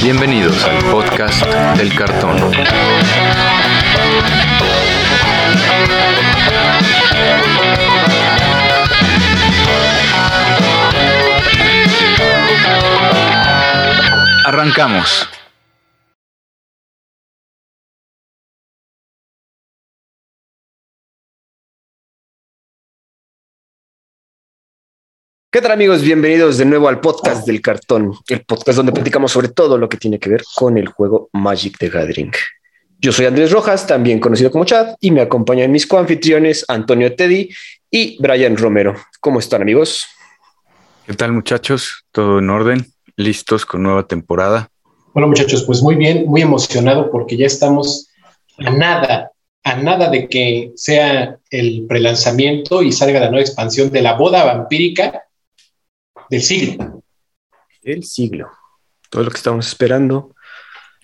[0.00, 1.44] Bienvenidos al podcast
[1.76, 2.36] del cartón.
[14.44, 15.28] Arrancamos.
[25.52, 26.00] ¿Qué tal amigos?
[26.00, 29.98] Bienvenidos de nuevo al podcast del cartón, el podcast donde platicamos sobre todo lo que
[29.98, 32.32] tiene que ver con el juego Magic the Gathering.
[32.98, 37.50] Yo soy Andrés Rojas, también conocido como Chad, y me acompañan mis coanfitriones Antonio Teddy
[37.90, 38.96] y Brian Romero.
[39.20, 40.06] ¿Cómo están amigos?
[41.06, 42.06] ¿Qué tal muchachos?
[42.12, 42.86] ¿Todo en orden?
[43.16, 44.70] ¿Listos con nueva temporada?
[45.12, 48.08] Bueno muchachos, pues muy bien, muy emocionado porque ya estamos
[48.56, 49.32] a nada,
[49.64, 54.44] a nada de que sea el prelanzamiento y salga la nueva expansión de la boda
[54.44, 55.24] vampírica
[56.32, 57.04] del siglo.
[57.82, 58.50] El siglo.
[59.10, 60.34] Todo lo que estamos esperando,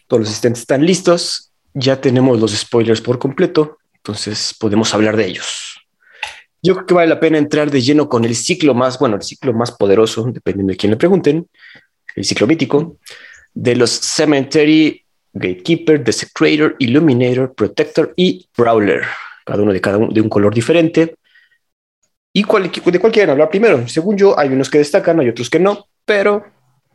[0.07, 5.27] todos los asistentes están listos, ya tenemos los spoilers por completo, entonces podemos hablar de
[5.27, 5.87] ellos.
[6.63, 9.23] Yo creo que vale la pena entrar de lleno con el ciclo más, bueno, el
[9.23, 11.47] ciclo más poderoso, dependiendo de quién le pregunten,
[12.17, 12.97] el ciclo mítico,
[13.53, 19.03] de los Cemetery, Gatekeeper, Desecrator, Illuminator, Protector y Brawler,
[19.45, 21.17] cada uno de cada uno de un color diferente.
[22.33, 23.87] ¿Y cuál, de cuál quieren hablar primero?
[23.89, 26.45] Según yo, hay unos que destacan, hay otros que no, pero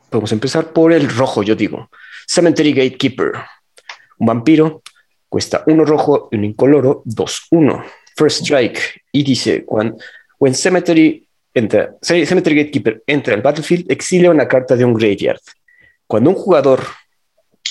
[0.09, 1.89] podemos empezar por el rojo, yo digo.
[2.28, 3.34] Cemetery Gatekeeper,
[4.20, 4.81] un vampiro,
[5.28, 7.84] cuesta uno rojo y un incoloro, dos, uno.
[8.16, 9.98] First Strike, y dice, cuando
[10.54, 15.42] Cemetery, entra, Cemetery Gatekeeper entra al battlefield, exilia una carta de un graveyard.
[16.06, 16.84] Cuando un jugador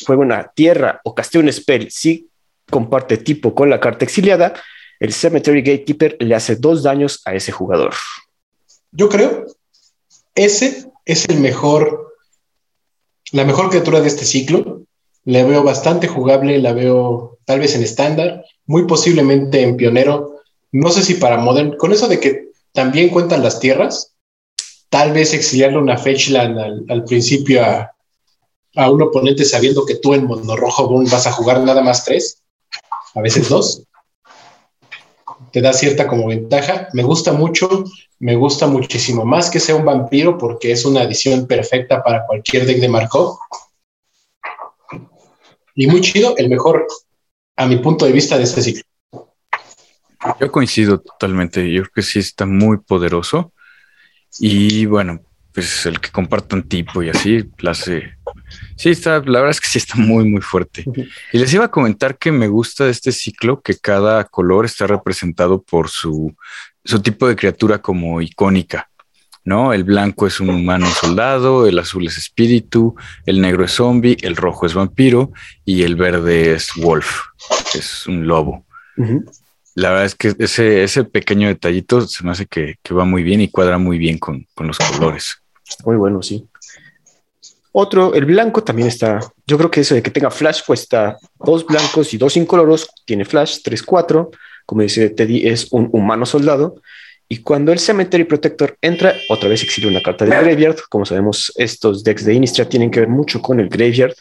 [0.05, 2.29] juega una tierra o castea un spell, si
[2.69, 4.55] comparte tipo con la carta exiliada,
[5.03, 7.92] el Cemetery Gatekeeper le hace dos daños a ese jugador.
[8.92, 9.47] Yo creo
[10.36, 12.14] ese es el mejor,
[13.33, 14.83] la mejor criatura de este ciclo.
[15.25, 20.36] La veo bastante jugable, la veo tal vez en estándar, muy posiblemente en pionero.
[20.70, 24.15] No sé si para modern, con eso de que también cuentan las tierras,
[24.88, 27.93] tal vez exiliarle una fetchland al, al principio a,
[28.77, 32.41] a, un oponente sabiendo que tú en mono rojo vas a jugar nada más tres,
[33.15, 33.82] a veces dos
[35.53, 36.89] te da cierta como ventaja.
[36.93, 37.85] Me gusta mucho,
[38.19, 42.67] me gusta muchísimo más que sea un vampiro porque es una adición perfecta para cualquier
[42.67, 43.39] deck de Markov.
[45.75, 46.87] Y muy chido, el mejor
[47.57, 48.83] a mi punto de vista de este ciclo.
[50.41, 53.53] Yo coincido totalmente, yo creo que sí está muy poderoso
[54.39, 55.21] y bueno,
[55.53, 58.17] pues el que compartan tipo y así, la hace
[58.77, 60.85] Sí, está, la verdad es que sí está muy, muy fuerte.
[61.33, 64.87] Y les iba a comentar que me gusta de este ciclo que cada color está
[64.87, 66.35] representado por su,
[66.85, 68.89] su tipo de criatura como icónica.
[69.45, 69.73] ¿no?
[69.73, 72.95] El blanco es un humano soldado, el azul es espíritu,
[73.27, 75.33] el negro es zombie, el rojo es vampiro
[75.65, 77.23] y el verde es wolf,
[77.75, 78.65] es un lobo.
[79.75, 83.23] La verdad es que ese, ese pequeño detallito se me hace que, que va muy
[83.23, 85.41] bien y cuadra muy bien con, con los colores.
[85.84, 86.47] Muy bueno, sí.
[87.72, 89.21] Otro, el blanco también está.
[89.47, 92.88] Yo creo que eso de que tenga flash cuesta dos blancos y dos incoloros.
[93.06, 94.31] Tiene flash, tres, cuatro.
[94.66, 96.77] Como dice Teddy, es un humano soldado.
[97.28, 100.77] Y cuando el Cemetery Protector entra, otra vez exilia una carta del Graveyard.
[100.91, 104.15] Como sabemos, estos decks de Innistrad tienen que ver mucho con el Graveyard.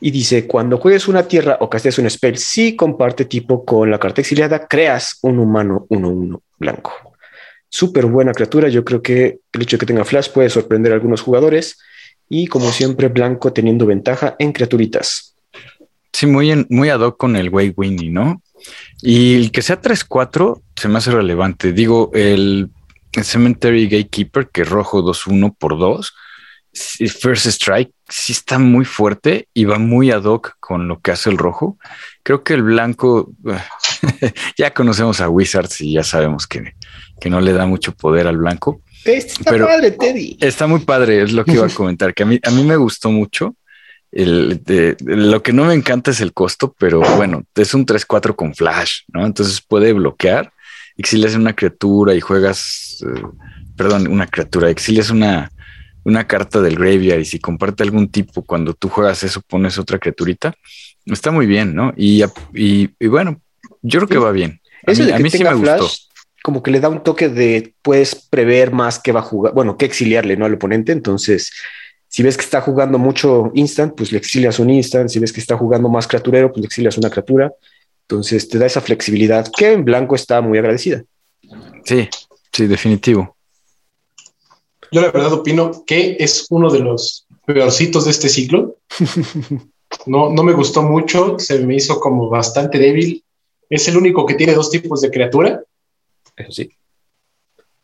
[0.00, 3.98] Y dice, cuando juegues una tierra o casteas un spell, si comparte tipo con la
[3.98, 7.07] carta exiliada, creas un humano 1-1 blanco.
[7.68, 8.68] Súper buena criatura.
[8.68, 11.78] Yo creo que el hecho de que tenga flash puede sorprender a algunos jugadores
[12.28, 15.34] y como siempre blanco teniendo ventaja en criaturitas.
[16.12, 18.42] Sí, muy, muy ad hoc con el Way Winnie, ¿no?
[19.02, 21.72] Y el que sea 3-4 se me hace relevante.
[21.72, 22.70] Digo, el,
[23.12, 26.12] el Cemetery Gatekeeper, que es rojo 2-1 por 2,
[26.72, 31.30] First Strike sí está muy fuerte y va muy ad hoc con lo que hace
[31.30, 31.78] el rojo.
[32.22, 33.32] Creo que el blanco,
[34.56, 36.74] ya conocemos a Wizards y ya sabemos que,
[37.20, 38.82] que no le da mucho poder al blanco.
[39.04, 40.36] Está pero padre, Teddy.
[40.40, 42.76] Está muy padre, es lo que iba a comentar, que a mí, a mí me
[42.76, 43.56] gustó mucho.
[44.10, 48.34] El, de, lo que no me encanta es el costo, pero bueno, es un 3-4
[48.34, 49.26] con flash, ¿no?
[49.26, 50.52] Entonces puede bloquear.
[50.96, 53.22] Exilias una criatura y juegas, eh,
[53.76, 55.52] perdón, una criatura, exilias una,
[56.04, 59.98] una carta del graveyard y si comparte algún tipo, cuando tú juegas eso, pones otra
[59.98, 60.54] criaturita.
[61.04, 61.92] Está muy bien, ¿no?
[61.96, 62.24] Y,
[62.54, 63.40] y, y bueno,
[63.82, 64.60] yo creo que va bien.
[64.86, 66.08] A mí, a mí sí me flash, gustó
[66.48, 69.76] como que le da un toque de puedes prever más que va a jugar, bueno,
[69.76, 70.46] que exiliarle ¿no?
[70.46, 70.92] al oponente.
[70.92, 71.52] Entonces,
[72.08, 75.10] si ves que está jugando mucho instant, pues le exilias un instant.
[75.10, 77.52] Si ves que está jugando más criaturero, pues le exilias una criatura.
[78.00, 81.04] Entonces te da esa flexibilidad que en blanco está muy agradecida.
[81.84, 82.08] Sí,
[82.50, 83.36] sí, definitivo.
[84.90, 88.78] Yo la verdad opino que es uno de los peorcitos de este ciclo.
[90.04, 93.24] No, no me gustó mucho, se me hizo como bastante débil.
[93.70, 95.62] Es el único que tiene dos tipos de criatura.
[96.38, 96.70] Eso sí.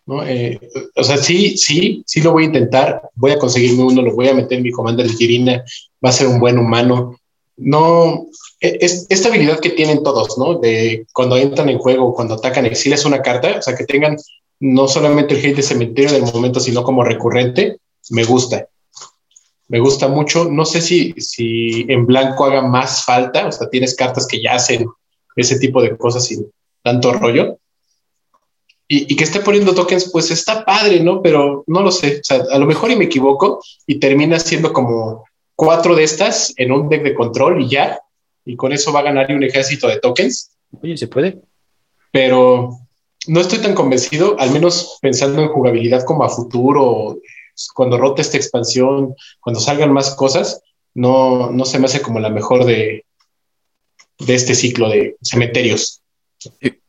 [0.07, 0.27] ¿no?
[0.27, 0.61] Eh,
[0.97, 3.03] o sea, sí, sí, sí lo voy a intentar.
[3.15, 5.65] Voy a conseguirme uno, lo voy a meter en mi commander de Girina.
[6.05, 7.19] Va a ser un buen humano.
[7.57, 8.27] No,
[8.61, 10.59] e, es, esta habilidad que tienen todos, ¿no?
[10.59, 14.17] De cuando entran en juego, cuando atacan, es una carta, o sea, que tengan
[14.61, 17.79] no solamente el hate de cementerio del momento, sino como recurrente,
[18.11, 18.69] me gusta.
[19.69, 20.45] Me gusta mucho.
[20.45, 24.55] No sé si, si en blanco haga más falta, o sea, tienes cartas que ya
[24.55, 24.87] hacen
[25.37, 26.47] ese tipo de cosas sin
[26.83, 27.59] tanto rollo.
[28.97, 31.21] Y, que esté poniendo tokens, pues está padre, ¿no?
[31.21, 32.21] Pero no lo sé.
[32.21, 35.25] O sea, a lo mejor y me equivoco y termina siendo como
[35.57, 37.99] cuatro de estas en un deck de control y ya.
[38.45, 40.53] Y con eso va a ganar un ejército de tokens.
[40.81, 41.39] Oye, se puede.
[42.13, 42.71] Pero
[43.27, 47.19] no estoy tan convencido, al menos pensando en jugabilidad como a futuro,
[47.75, 50.63] cuando rote esta expansión, cuando salgan más cosas,
[50.95, 53.05] no, no se me hace como la mejor de,
[54.19, 56.01] de este ciclo de cementerios.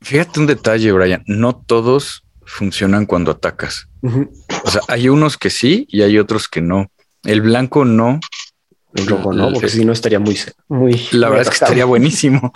[0.02, 3.88] Fíjate un detalle, Brian, no todos funcionan cuando atacas.
[4.63, 6.92] O sea, hay unos que sí y hay otros que no.
[7.24, 8.19] El blanco no.
[8.94, 11.02] El rojo no, porque si no estaría muy, muy.
[11.12, 12.54] La verdad es que estaría buenísimo.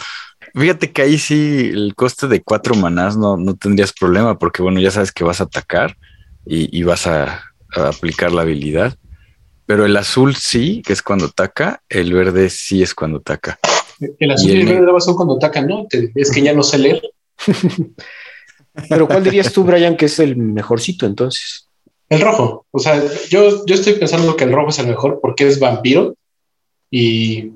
[0.55, 4.79] Fíjate que ahí sí el coste de cuatro manás no, no tendrías problema, porque bueno,
[4.79, 5.97] ya sabes que vas a atacar
[6.45, 7.43] y, vas a,
[7.75, 8.97] aplicar la habilidad.
[9.65, 13.59] Pero el azul sí, que es cuando ataca, el verde sí es cuando ataca.
[13.99, 15.87] El azul y el, verde son cuando atacan, ¿no?
[16.15, 17.01] Es que ya no sé leer.
[18.89, 21.67] Pero ¿cuál dirías tú, Brian, que es el mejorcito entonces?
[22.07, 22.65] El rojo.
[22.71, 26.15] O sea, yo, yo estoy pensando que el rojo es el mejor porque es vampiro
[26.89, 27.51] y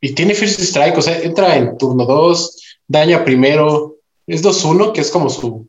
[0.00, 3.96] y tiene First Strike, o sea, entra en turno 2, daña primero,
[4.26, 5.66] es 2-1, que es como su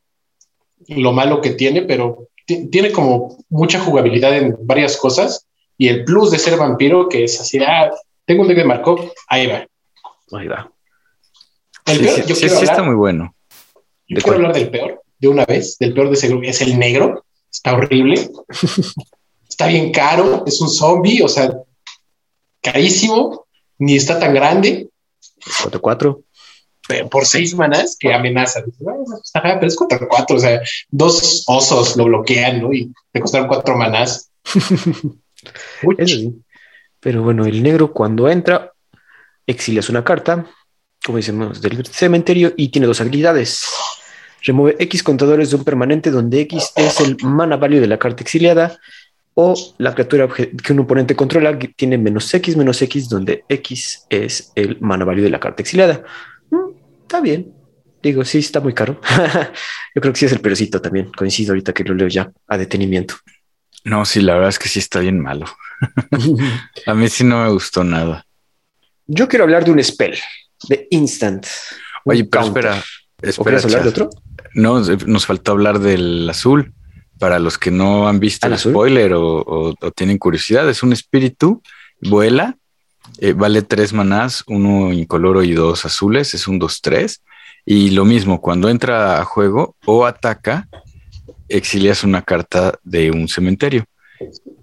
[0.90, 5.48] lo malo que tiene, pero tiene como mucha jugabilidad en varias cosas.
[5.78, 7.92] Y el plus de ser vampiro, que es así, ah,
[8.28, 9.66] tengo un deck de Marco, ahí va.
[10.34, 10.70] Ahí va.
[11.86, 13.34] El peor, yo quiero hablar, está muy bueno.
[14.06, 16.78] Yo quiero hablar del peor, de una vez, del peor de ese grupo, es el
[16.78, 18.30] negro, está horrible,
[19.50, 21.54] está bien caro, es un zombie, o sea,
[22.62, 23.48] carísimo,
[23.78, 24.90] ni está tan grande.
[25.64, 26.24] 4-4.
[27.10, 28.64] Por seis manas que amenaza.
[28.80, 30.36] pero es 4-4.
[30.36, 32.74] O sea, dos osos lo bloquean, ¿no?
[32.74, 34.32] Y te costaron cuatro manás.
[37.07, 38.74] Pero bueno, el negro cuando entra,
[39.45, 40.45] exilias una carta,
[41.06, 43.65] como decimos, del cementerio y tiene dos habilidades.
[44.44, 48.24] Remueve X contadores de un permanente donde X es el mana value de la carta
[48.24, 48.77] exiliada
[49.36, 54.51] o la criatura que un oponente controla tiene menos X, menos X, donde X es
[54.56, 56.04] el mana value de la carta exiliada.
[56.50, 56.71] Mm,
[57.04, 57.54] está bien.
[58.04, 59.00] Digo, sí, está muy caro.
[59.95, 61.09] Yo creo que sí es el perecito también.
[61.15, 63.15] Coincido ahorita que lo leo ya a detenimiento.
[63.86, 65.45] No, sí, la verdad es que sí está bien malo.
[66.86, 68.26] a mí sí no me gustó nada.
[69.06, 70.18] Yo quiero hablar de un spell,
[70.68, 71.46] de instant.
[72.06, 72.84] Oye, pero espera,
[73.22, 73.60] espera.
[73.60, 74.10] hablar de otro?
[74.54, 76.74] No, nos faltó hablar del azul
[77.20, 81.62] para los que no han visto el spoiler o, tienen curiosidad, es un espíritu,
[82.02, 82.58] vuela,
[83.20, 87.20] eh, vale tres manás, uno incoloro y dos azules, es un 2-3.
[87.66, 90.68] Y lo mismo, cuando entra a juego o ataca,
[91.50, 93.86] exilias una carta de un cementerio.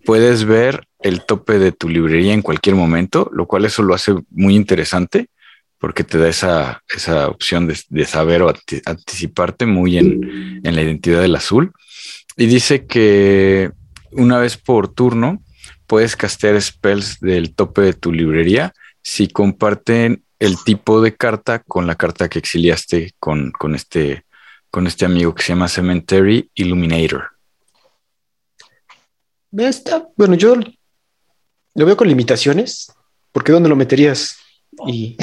[0.04, 4.14] Puedes ver el tope de tu librería en cualquier momento, lo cual eso lo hace
[4.30, 5.28] muy interesante
[5.78, 8.52] porque te da esa, esa opción de, saber o
[8.86, 11.72] anticiparte muy en, en la identidad del azul.
[12.38, 13.70] Y dice que
[14.12, 15.42] una vez por turno
[15.86, 21.86] puedes castear spells del tope de tu librería si comparten el tipo de carta con
[21.86, 24.24] la carta que exiliaste con, este,
[24.70, 27.24] con este amigo que se llama Cemetery Illuminator.
[29.52, 30.56] Está, bueno, yo
[31.74, 32.92] lo veo con limitaciones,
[33.32, 34.36] porque ¿dónde lo meterías?
[34.86, 35.16] Y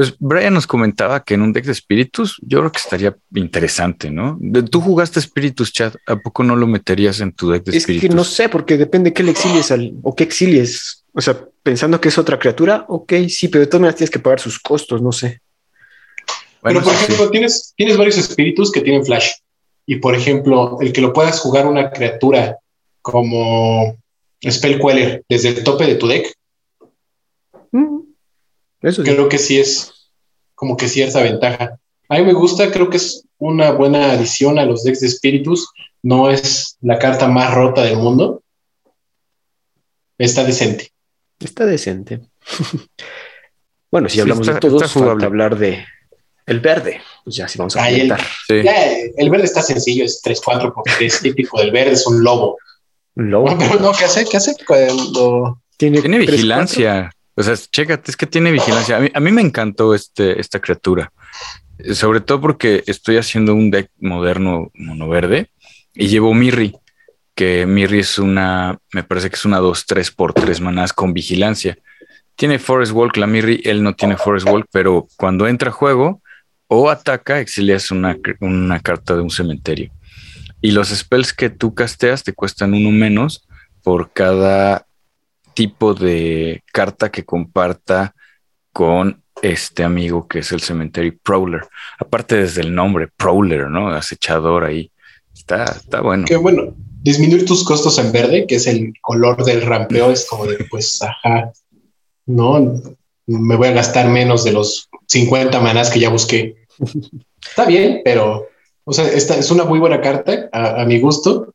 [0.00, 4.10] pues Brian nos comentaba que en un deck de espíritus yo creo que estaría interesante,
[4.10, 4.38] ¿no?
[4.70, 8.04] Tú jugaste espíritus, chat, ¿a poco no lo meterías en tu deck de espíritus?
[8.04, 11.04] Es que no sé, porque depende qué le exilies al, o qué exilies.
[11.12, 14.20] O sea, pensando que es otra criatura, ok, sí, pero de todas maneras tienes que
[14.20, 15.42] pagar sus costos, no sé.
[16.62, 19.32] Bueno, pero por ejemplo, tienes, tienes varios espíritus que tienen flash.
[19.84, 22.56] Y por ejemplo, el que lo puedas jugar una criatura
[23.02, 23.98] como
[24.48, 26.34] Spell Queller desde el tope de tu deck,
[27.72, 27.98] mm.
[28.80, 30.10] Creo que sí es
[30.54, 31.78] como que cierta ventaja.
[32.08, 35.68] A mí me gusta, creo que es una buena adición a los decks de espíritus.
[36.02, 38.42] No es la carta más rota del mundo.
[40.18, 40.92] Está decente.
[41.38, 42.20] Está decente.
[43.90, 45.84] bueno, si hablamos de todos, falta hablar de
[46.46, 47.00] el verde.
[47.24, 48.12] Pues ya sí vamos a el,
[48.48, 52.58] el, verde está sencillo, es 3-4 porque es típico del verde, es un lobo.
[53.14, 54.24] No, no, ¿qué hace?
[54.24, 57.10] ¿Qué hace cuando tiene, tiene vigilancia?
[57.34, 58.96] O sea, chécate, es que tiene vigilancia.
[58.96, 61.12] A mí, a mí me encantó este, esta criatura,
[61.94, 65.50] sobre todo porque estoy haciendo un deck moderno mono verde
[65.94, 66.74] y llevo Mirri,
[67.34, 71.78] que Mirri es una, me parece que es una 2-3 por 3 manás con vigilancia.
[72.36, 76.22] Tiene Forest Walk, la Mirri, él no tiene Forest Walk, pero cuando entra a juego
[76.68, 79.90] o ataca, exilias una, una carta de un cementerio.
[80.60, 83.46] Y los spells que tú casteas te cuestan uno menos
[83.82, 84.86] por cada
[85.54, 88.14] tipo de carta que comparta
[88.72, 91.62] con este amigo que es el cementerio Prowler.
[91.98, 93.88] Aparte desde el nombre, Prowler, ¿no?
[93.88, 94.90] Acechador ahí.
[95.34, 96.24] Está, está bueno.
[96.26, 96.74] Qué bueno.
[97.02, 101.00] Disminuir tus costos en verde, que es el color del rampeo, es como de, pues,
[101.00, 101.50] ajá,
[102.26, 102.74] no,
[103.26, 106.56] me voy a gastar menos de los 50 manás que ya busqué.
[107.48, 108.48] Está bien, pero,
[108.90, 111.54] o sea, esta es una muy buena carta a, a mi gusto,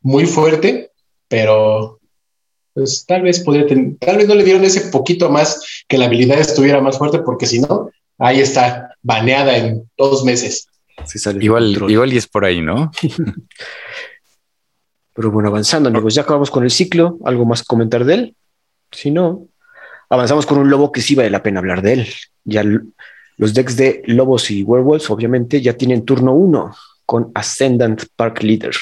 [0.00, 0.90] muy fuerte,
[1.28, 2.00] pero
[2.74, 6.06] pues tal vez podría tener, tal vez no le dieron ese poquito más que la
[6.06, 10.66] habilidad estuviera más fuerte, porque si no, ahí está baneada en dos meses.
[11.40, 12.90] igual, igual y es por ahí, ¿no?
[15.14, 17.16] Pero bueno, avanzando, amigos, ya acabamos con el ciclo.
[17.24, 18.36] ¿Algo más que comentar de él?
[18.90, 19.46] Si no,
[20.10, 22.08] avanzamos con un lobo que sí vale la pena hablar de él.
[22.44, 22.64] Ya
[23.36, 26.74] los decks de lobos y werewolves, obviamente, ya tienen turno uno
[27.04, 28.74] con Ascendant Park Leader.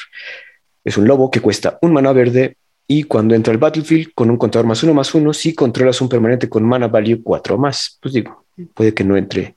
[0.85, 2.57] Es un lobo que cuesta un mana verde
[2.87, 6.09] y cuando entra al battlefield con un contador más uno más uno, si controlas un
[6.09, 8.45] permanente con mana value 4 más, pues digo,
[8.75, 9.57] puede que no entre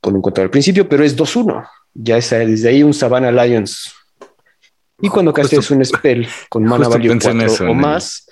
[0.00, 1.68] con un contador al principio, pero es 2-1.
[1.92, 3.92] Ya está desde ahí un Savannah Lions.
[5.02, 8.26] Y cuando castes un spell con mana value 4 o más,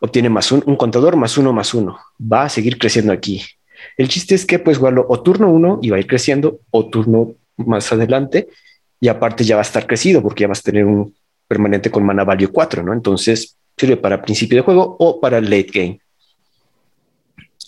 [0.00, 1.98] obtiene más un, un, contador más uno más uno.
[2.20, 3.42] Va a seguir creciendo aquí.
[3.96, 6.88] El chiste es que puedes jugarlo o turno 1 y va a ir creciendo, o
[6.88, 8.48] turno más adelante,
[9.00, 11.14] y aparte ya va a estar crecido porque ya vas a tener un
[11.46, 12.92] permanente con mana value 4, ¿no?
[12.92, 16.00] Entonces sirve para principio de juego o para late game.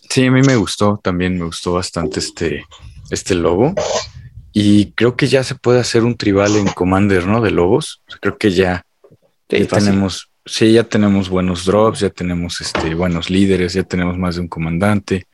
[0.08, 2.64] Sí, a mí me gustó también, me gustó bastante este,
[3.10, 3.74] este lobo.
[4.52, 7.40] Y creo que ya se puede hacer un tribal en Commander, ¿no?
[7.40, 8.02] De lobos.
[8.20, 8.84] creo que ya,
[9.46, 14.40] tenemos, sí, ya tenemos buenos drops, ya tenemos este, buenos líderes, ya tenemos más de
[14.40, 15.26] un comandante.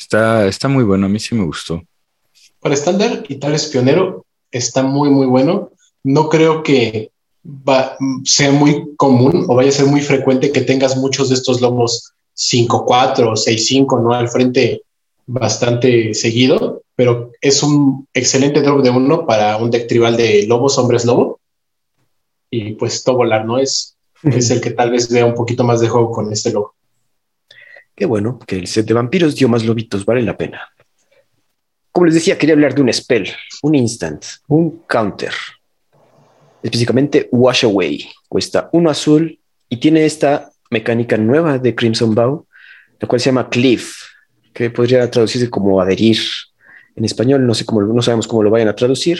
[0.00, 1.82] Está, está muy bueno, a mí sí me gustó.
[2.58, 5.72] Para estándar y tal es pionero, está muy, muy bueno.
[6.02, 7.10] No creo que
[7.46, 11.60] va, sea muy común o vaya a ser muy frecuente que tengas muchos de estos
[11.60, 14.14] lobos 5-4 o 6-5, ¿no?
[14.14, 14.82] Al frente
[15.26, 20.78] bastante seguido, pero es un excelente drop de uno para un deck tribal de lobos,
[20.78, 21.40] hombres lobo.
[22.50, 23.58] Y pues todo volar, ¿no?
[23.58, 26.74] Es, es el que tal vez vea un poquito más de juego con este lobo.
[28.00, 30.62] Qué bueno que el set de vampiros dio más lobitos, vale la pena.
[31.92, 33.28] Como les decía, quería hablar de un spell,
[33.60, 35.34] un instant, un counter,
[36.62, 38.08] específicamente Wash Away.
[38.26, 39.38] Cuesta uno azul
[39.68, 42.46] y tiene esta mecánica nueva de Crimson Bow,
[42.98, 43.96] la cual se llama Cliff,
[44.54, 46.16] que podría traducirse como adherir.
[46.96, 49.18] En español no sé cómo, no sabemos cómo lo vayan a traducir.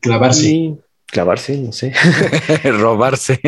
[0.00, 0.74] Clavarse.
[1.04, 1.92] clavarse, no sé.
[2.64, 3.38] Robarse.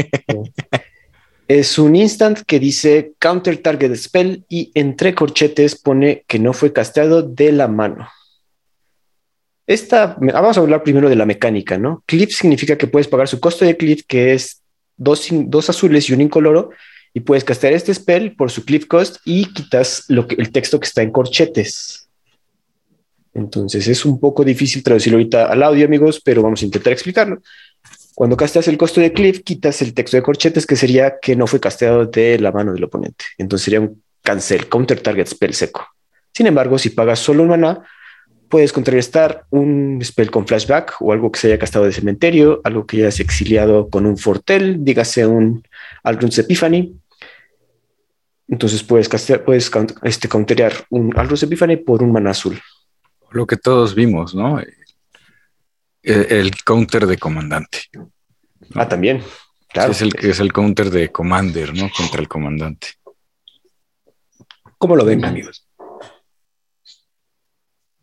[1.48, 6.74] Es un instant que dice counter target spell y entre corchetes pone que no fue
[6.74, 8.06] casteado de la mano.
[9.66, 12.02] Esta, vamos a hablar primero de la mecánica, ¿no?
[12.06, 14.62] Cliff significa que puedes pagar su costo de cliff, que es
[14.98, 16.70] dos, dos azules y un incoloro,
[17.14, 20.78] y puedes castear este spell por su cliff cost y quitas lo que, el texto
[20.78, 22.08] que está en corchetes.
[23.32, 27.40] Entonces es un poco difícil traducirlo ahorita al audio, amigos, pero vamos a intentar explicarlo.
[28.18, 31.46] Cuando casteas el costo de cliff, quitas el texto de corchetes, que sería que no
[31.46, 33.26] fue casteado de la mano del oponente.
[33.38, 35.86] Entonces sería un cancel, counter target spell seco.
[36.34, 37.84] Sin embargo, si pagas solo un mana,
[38.48, 42.86] puedes contrarrestar un spell con flashback o algo que se haya gastado de cementerio, algo
[42.86, 45.62] que hayas exiliado con un fortel, dígase un
[46.02, 46.96] Alrun's Epiphany.
[48.48, 49.70] Entonces puedes, castear, puedes
[50.02, 52.58] este, counterear un Alrun's Epiphany por un mana azul.
[53.30, 54.60] Lo que todos vimos, ¿no?
[56.02, 57.78] El, counter de comandante.
[58.74, 59.22] Ah, también.
[59.68, 59.92] Claro.
[59.92, 61.90] es el que es el counter de commander, ¿no?
[61.94, 62.88] Contra el comandante.
[64.78, 65.68] ¿Cómo lo ven, amigos?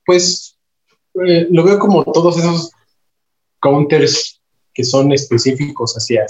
[0.06, 0.58] pues
[1.26, 2.72] eh, lo veo como todos esos
[3.60, 4.42] counters
[4.74, 6.26] que son específicos hacia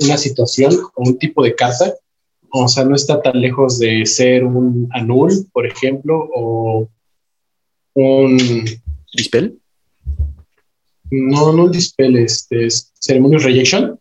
[0.00, 1.94] una situación o un tipo de carta.
[2.50, 6.88] O sea, no está tan lejos de ser un anul, por ejemplo, o
[7.94, 8.64] un...
[9.12, 9.60] ¿Dispel?
[11.10, 13.98] No, no un dispel, este es Ceremonious Rejection.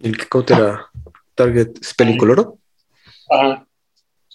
[0.00, 0.86] ¿El que countera
[1.34, 2.58] target spell incoloro?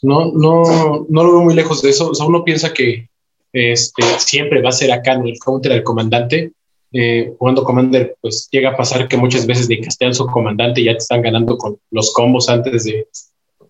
[0.01, 2.09] No, no, no lo veo muy lejos de eso.
[2.12, 3.09] O sea, uno piensa que
[3.53, 6.51] este, siempre va a ser acá en el counter del comandante.
[6.95, 10.85] eh, jugando Commander, pues llega a pasar que muchas veces de castean su comandante y
[10.85, 13.07] ya te están ganando con los combos antes de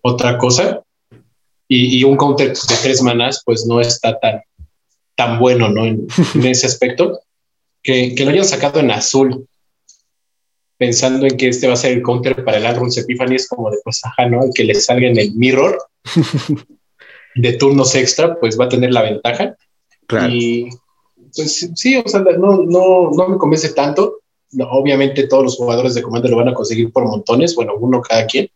[0.02, 0.82] otra cosa.
[1.66, 4.42] Y, un counter de tres manas, pues no está tan,
[5.16, 5.86] tan bueno, ¿no?
[5.86, 6.06] En,
[6.44, 7.20] ese aspecto.
[7.84, 9.46] Que, que, lo hayan sacado en azul,
[10.76, 13.70] pensando en que este va a ser el counter para el Alruns Epiphany, es como
[13.70, 14.42] de, pues, ajá, ¿no?
[14.42, 15.78] El que le salga en el mirror
[17.36, 19.54] de turnos extra, pues va a tener la ventaja.
[20.06, 20.32] Claro.
[20.32, 20.70] Y
[21.34, 24.20] pues sí, o sea, no, no, no me convence tanto.
[24.70, 28.26] obviamente todos los jugadores de Commander lo van a conseguir por montones, bueno, uno cada
[28.26, 28.48] quien.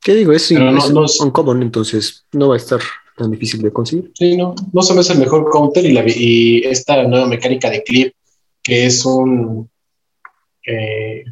[0.00, 0.32] ¿Qué digo?
[0.32, 2.80] Es, no, no, es uncommon, entonces no va a estar
[3.16, 4.10] tan difícil de conseguir.
[4.14, 7.82] Sí, no, no solo es el mejor counter y, la, y esta nueva mecánica de
[7.82, 8.14] clip,
[8.62, 9.68] que es un...
[10.66, 11.24] Eh,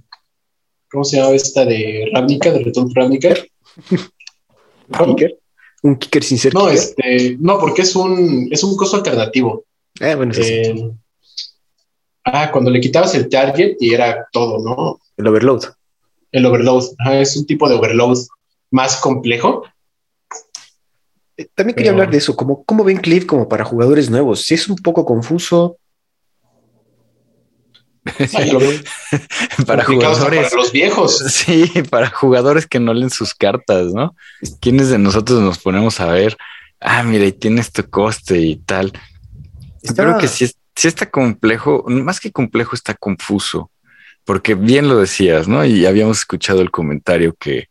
[0.90, 3.34] ¿Cómo se llama esta de Ravnica, de Return Ravnica?
[5.06, 5.38] ¿Kicker?
[5.82, 9.64] ¿Un kicker sin ser No, este, no, porque es un, es un costo alternativo.
[10.00, 10.90] Ah, bueno, eh,
[12.24, 15.00] ah, cuando le quitabas el target y era todo, ¿no?
[15.16, 15.64] El overload.
[16.32, 16.84] El overload.
[17.12, 18.18] es un tipo de overload
[18.70, 19.64] más complejo.
[21.38, 24.42] Eh, también quería hablar de eso, como cómo ven Cliff como para jugadores nuevos.
[24.42, 25.78] Si es un poco confuso.
[29.66, 30.50] para jugadores.
[30.50, 31.18] Para los viejos.
[31.30, 34.16] Sí, para jugadores que no leen sus cartas, ¿no?
[34.60, 36.36] ¿Quiénes de nosotros nos ponemos a ver?
[36.80, 38.92] Ah, mira, y tiene este coste y tal.
[39.94, 43.70] Creo que sí, está complejo, más que complejo, está confuso,
[44.24, 45.64] porque bien lo decías, ¿no?
[45.64, 47.68] Y habíamos escuchado el comentario que,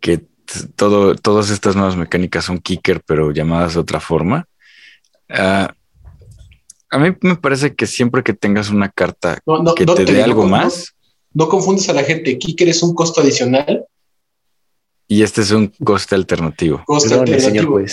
[0.00, 0.29] que
[0.76, 4.46] todo, todas estas nuevas mecánicas son kicker, pero llamadas de otra forma.
[5.28, 5.74] Ah,
[6.90, 9.38] a mí me parece que siempre que tengas una carta
[9.76, 10.94] que te, dé algo más.
[11.32, 12.36] No, confundes a la gente.
[12.36, 13.84] Kicker es un costo adicional.
[15.06, 16.82] Y este es un coste alternativo.
[16.86, 17.78] Coste alternativo.
[17.78, 17.90] Señor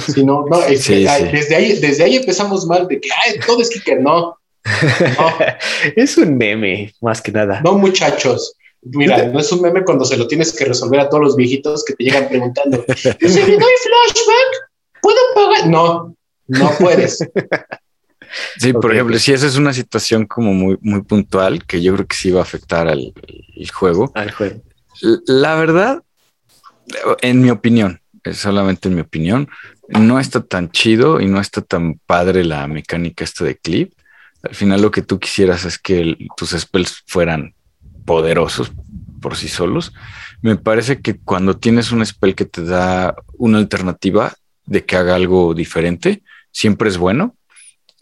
[0.00, 3.08] Sí, no, no, Desde, ahí, desde ahí empezamos mal de que
[3.46, 4.36] todo es kicker, no.
[5.96, 7.60] es un meme, más que nada.
[7.64, 8.54] No, muchachos.
[8.82, 11.84] Mira, no es un meme cuando se lo tienes que resolver a todos los viejitos
[11.84, 12.84] que te llegan preguntando.
[12.96, 14.70] ¿Si me doy flashback?
[15.00, 15.68] ¿Puedo pagar?
[15.68, 16.16] No,
[16.48, 17.18] no puedes.
[18.58, 22.06] Sí, por ejemplo, si esa es una situación como muy, muy puntual, que yo creo
[22.06, 23.12] que sí va a afectar al
[23.72, 24.10] juego.
[24.14, 24.62] Al juego.
[25.26, 26.02] La verdad,
[27.20, 29.48] en mi opinión, es solamente en mi opinión,
[29.88, 33.92] no está tan chido y no está tan padre la mecánica esta de clip.
[34.42, 37.54] Al final lo que tú quisieras es que tus spells fueran
[38.04, 38.72] poderosos
[39.20, 39.92] por sí solos.
[40.42, 44.34] Me parece que cuando tienes un spell que te da una alternativa
[44.66, 47.36] de que haga algo diferente, siempre es bueno.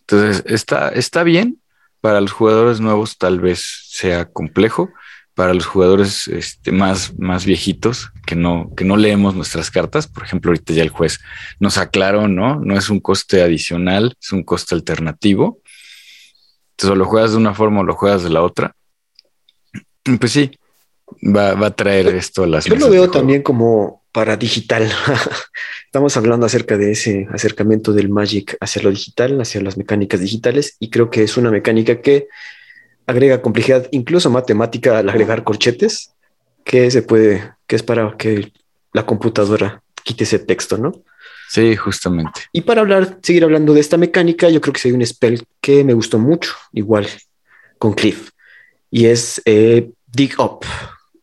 [0.01, 1.59] Entonces está, está bien.
[2.01, 4.91] Para los jugadores nuevos tal vez sea complejo,
[5.35, 10.07] para los jugadores este, más, más viejitos que no, que no leemos nuestras cartas.
[10.07, 11.21] Por ejemplo, ahorita ya el juez
[11.61, 12.59] nos aclaró, ¿no?
[12.61, 15.61] No es un coste adicional, es un coste alternativo.
[16.71, 18.75] Entonces, o lo juegas de una forma o lo juegas de la otra.
[20.19, 20.51] Pues sí,
[21.23, 24.91] va, a traer esto a las Yo lo veo también como para digital.
[25.85, 30.77] Estamos hablando acerca de ese acercamiento del Magic hacia lo digital, hacia las mecánicas digitales,
[30.81, 32.29] y creo que es una mecánica que
[33.07, 36.13] agrega complejidad, incluso matemática, al agregar corchetes,
[36.65, 38.53] que se puede, que es para que
[38.93, 40.93] la computadora quite ese texto, ¿no?
[41.49, 42.43] Sí, justamente.
[42.53, 45.83] Y para hablar, seguir hablando de esta mecánica, yo creo que hay un spell que
[45.83, 47.09] me gustó mucho, igual
[47.79, 48.31] con Cliff,
[48.91, 50.65] y es eh, Dig Up,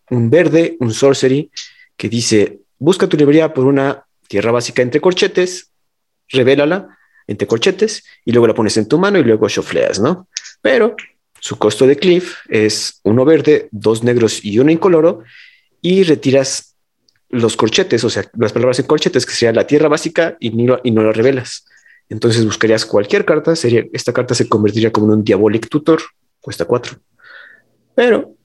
[0.10, 1.52] un verde, un sorcery,
[1.96, 5.72] que dice, busca tu librería por una tierra básica entre corchetes,
[6.30, 10.30] revélala entre corchetes, y luego la pones en tu mano y luego chofleas, ¿no?
[10.62, 10.96] Pero
[11.40, 15.24] su costo de Cliff es uno verde, dos negros y uno incoloro,
[15.82, 16.76] y retiras
[17.30, 20.80] los corchetes, o sea, las palabras en corchetes, que sería la tierra básica y no,
[20.84, 21.66] y no la revelas.
[22.10, 26.02] Entonces buscarías cualquier carta, sería, esta carta se convertiría como un Diabolic Tutor,
[26.40, 26.98] cuesta cuatro.
[27.98, 28.36] Pero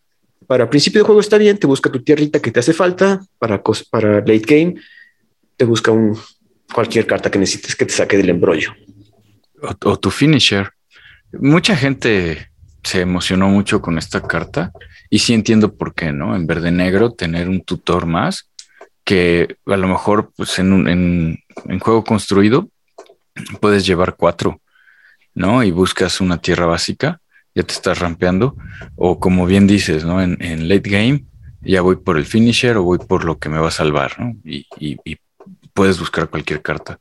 [0.47, 3.63] para principio de juego está bien, te busca tu tierrita que te hace falta, para,
[3.91, 4.75] para late game,
[5.59, 6.19] te busca un,
[6.73, 8.75] cualquier carta que necesites que te saque del embrollo.
[9.85, 10.71] o tu finisher.
[11.33, 12.51] Mucha gente
[12.83, 14.73] se emocionó mucho con esta carta
[15.11, 16.35] y sí entiendo por qué, ¿no?
[16.35, 18.49] En verde negro tener un tutor más
[19.05, 22.71] que a lo mejor pues en, un, en, juego construido
[23.61, 24.63] puedes llevar cuatro,
[25.35, 25.63] ¿no?
[25.63, 27.21] Y buscas una tierra básica,
[27.55, 28.57] ya te estás rampeando
[28.97, 30.23] o como bien dices, ¿no?
[30.23, 31.25] En, late game
[31.61, 34.35] ya voy por el finisher o voy por lo que me va a salvar, ¿no?
[34.45, 34.67] Y,
[35.75, 36.99] puedes buscar cualquier carta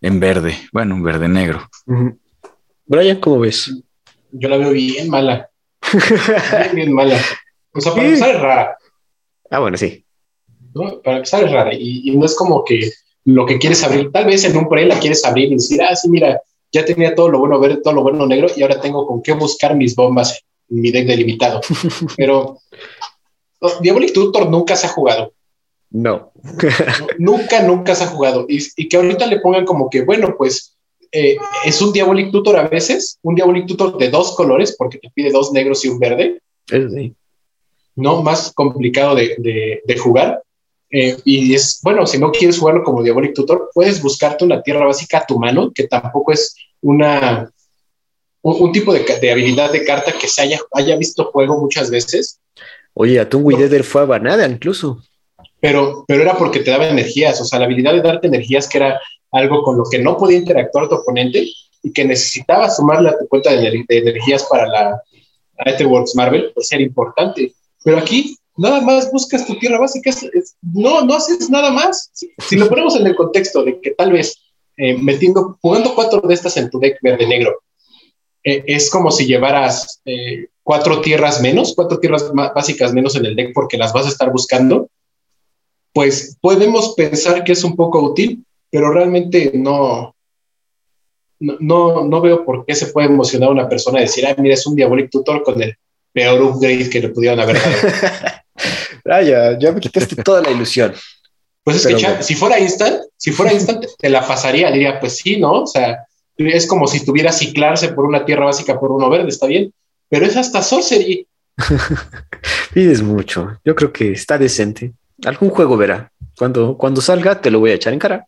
[0.00, 1.68] en verde, bueno, en verde negro.
[2.86, 3.70] Brian, ¿cómo ves?
[4.32, 5.50] yo la veo bien mala.
[6.74, 7.18] bien, mala.
[7.72, 8.78] O sea, para empezar es rara.
[9.50, 10.04] Ah, bueno, sí.
[11.04, 11.70] Para empezar es rara.
[11.74, 12.90] Y, no es como que
[13.24, 15.94] lo que quieres abrir, tal vez en un pre la quieres abrir y decir, ah,
[15.94, 16.40] sí, mira,
[16.72, 19.32] ya tenía todo lo bueno verde, todo lo bueno negro y ahora tengo con qué
[19.32, 21.60] buscar mis bombas en mi deck delimitado.
[22.16, 22.58] Pero
[23.60, 25.32] oh, Diabolic Tutor nunca se ha jugado.
[25.90, 26.32] No.
[27.18, 28.46] nunca, nunca se ha jugado.
[28.48, 30.76] Y, que ahorita le pongan como que, bueno, pues
[31.12, 35.10] eh, es un Diabolic Tutor a veces, un Diabolic Tutor de dos colores, porque te
[35.10, 36.40] pide dos negros y un verde.
[36.66, 37.14] Sí.
[37.96, 40.42] No, más complicado de, jugar.
[40.90, 44.86] Eh, y es, bueno, si no quieres jugarlo como Diabolic Tutor, puedes buscarte una tierra
[44.86, 47.50] básica a tu mano, que tampoco es una,
[48.42, 52.40] un, tipo de, habilidad de carta que se haya, haya visto juego muchas veces.
[52.94, 53.84] Oye, a tu no.
[53.84, 55.02] fue banada incluso
[55.60, 58.78] pero, pero era porque te daba energías, o sea, la habilidad de darte energías que
[58.78, 59.00] era
[59.32, 61.48] algo con lo que no podía interactuar tu oponente
[61.82, 65.02] y que necesitaba sumarle a tu cuenta de, energías para la
[65.64, 67.52] Etherworks Marvel, pues era importante.
[67.84, 70.10] Pero aquí nada más buscas tu tierra básica,
[70.62, 72.10] no, no haces nada más.
[72.38, 74.36] Si, lo ponemos en el contexto de que tal vez
[74.76, 77.60] eh, metiendo, jugando cuatro de estas en tu deck verde-negro,
[78.44, 83.34] eh, es como si llevaras eh, cuatro tierras menos, cuatro tierras básicas menos en el
[83.34, 84.88] deck porque las vas a estar buscando
[85.98, 90.14] pues podemos pensar que es un poco útil, pero realmente no,
[91.40, 94.64] no, no veo por qué se puede emocionar a una persona decir, ah, mira, es
[94.64, 95.74] un Diabolic Tutor con el
[96.12, 97.74] peor upgrade que le pudieron haber dado.
[99.10, 100.94] ah, ya, ya me quitaste toda la ilusión.
[101.64, 105.38] Pues es que si fuera instant, si fuera instant, te la pasaría, diría, pues sí,
[105.38, 105.62] ¿no?
[105.62, 106.04] O sea,
[106.36, 109.72] es como si tuviera ciclarse por una tierra básica por uno verde, está bien,
[110.08, 111.26] pero es hasta sorcery.
[112.72, 114.92] Pides mucho, yo creo que está decente
[115.24, 116.12] algún juego verá.
[116.36, 118.26] Cuando, cuando salga, te lo voy a echar en cara.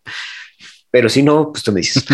[0.90, 2.04] Pero si no, pues tú me dices.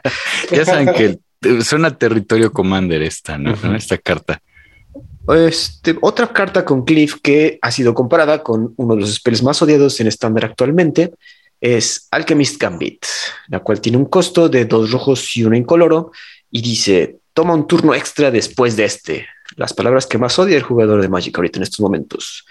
[0.50, 1.18] ya saben que
[1.62, 3.54] suena territorio commander esta, ¿no?
[3.74, 4.42] Esta carta.
[5.34, 9.60] Este, otra carta con Cliff que ha sido comparada con uno de los spells más
[9.60, 11.12] odiados en estándar actualmente
[11.60, 13.04] es Alchemist Gambit,
[13.48, 16.12] la cual tiene un costo de dos rojos y uno incoloro
[16.50, 19.26] y dice, toma un turno extra después de este.
[19.56, 22.44] Las palabras que más odia el jugador de Magic ahorita en estos momentos.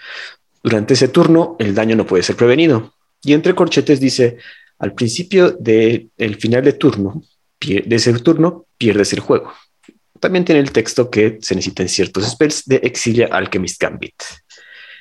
[0.62, 2.94] Durante ese turno, el daño no puede ser prevenido.
[3.22, 4.38] Y entre corchetes dice,
[4.78, 7.22] al principio del final de turno,
[7.60, 9.52] de ese turno, pierdes el juego.
[10.20, 14.22] También tiene el texto que se necesitan ciertos spells de Exilia Alchemist Gambit.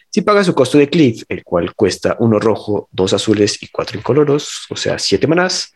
[0.10, 4.00] Si pagas su costo de Cliff, el cual cuesta uno rojo, dos azules y cuatro
[4.00, 5.74] incoloros, o sea, siete manás,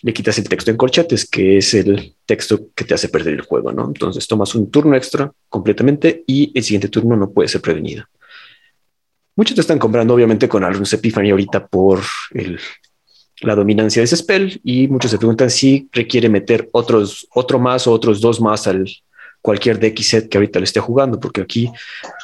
[0.00, 3.42] le quitas el texto en corchetes, que es el texto que te hace perder el
[3.42, 3.86] juego, ¿no?
[3.86, 8.04] Entonces tomas un turno extra completamente y el siguiente turno no puede ser prevenido.
[9.36, 12.00] Muchos te están comprando, obviamente, con Alrun's Epiphany ahorita por
[13.42, 17.86] la dominancia de ese spell y muchos se preguntan si requiere meter otros, otro más
[17.86, 18.88] o otros dos más al
[19.40, 21.70] cualquier deck y set que ahorita le esté jugando, porque aquí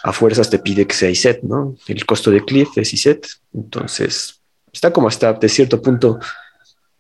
[0.05, 1.77] a fuerzas te pide que sea set, ¿no?
[1.87, 4.41] El costo de Cliff es set, entonces
[4.73, 6.19] está como hasta de cierto punto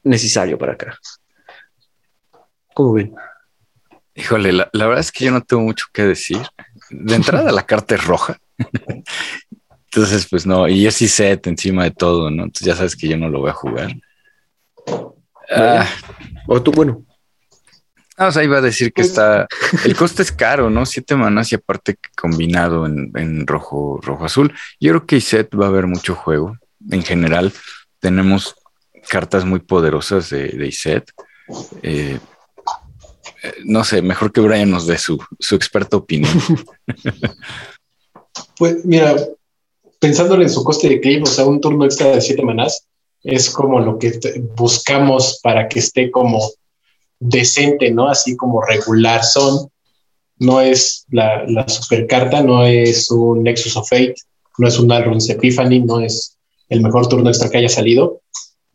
[0.03, 0.99] necesario para acá.
[2.75, 3.15] ¿Cómo ven?
[4.15, 6.43] Híjole, la, verdad es que yo no tengo mucho que decir.
[6.91, 8.39] De entrada la carta es roja
[9.93, 12.45] entonces, pues no, y sí set encima de todo, ¿no?
[12.45, 13.95] Entonces ya sabes que yo no lo voy a jugar.
[15.51, 15.87] Ah.
[16.46, 17.05] o tú, bueno.
[18.16, 19.46] Ah, o sea, iba a decir que está.
[19.85, 20.85] El coste es caro, ¿no?
[20.85, 24.53] Siete manas y aparte combinado en, rojo, rojo azul.
[24.81, 26.57] Yo creo que Iset va a haber mucho juego.
[26.90, 27.53] En general,
[28.01, 28.57] tenemos
[29.09, 31.12] cartas muy poderosas de, de Iset.
[31.83, 32.18] Eh,
[33.42, 36.33] eh, no sé, mejor que Brian nos dé su, su experta opinión.
[38.57, 39.16] Pues mira,
[39.98, 42.87] pensándole en su coste de clip, o sea, un turno extra de siete manás
[43.23, 44.19] es como lo que
[44.57, 46.51] buscamos para que esté como
[47.19, 48.09] decente, ¿no?
[48.09, 49.69] Así como regular son.
[50.41, 54.15] No es la, la super carta, no es un Nexus of Fate,
[54.59, 56.37] no es un Alrun's Epiphany, no es
[56.69, 58.21] el mejor turno extra que haya salido.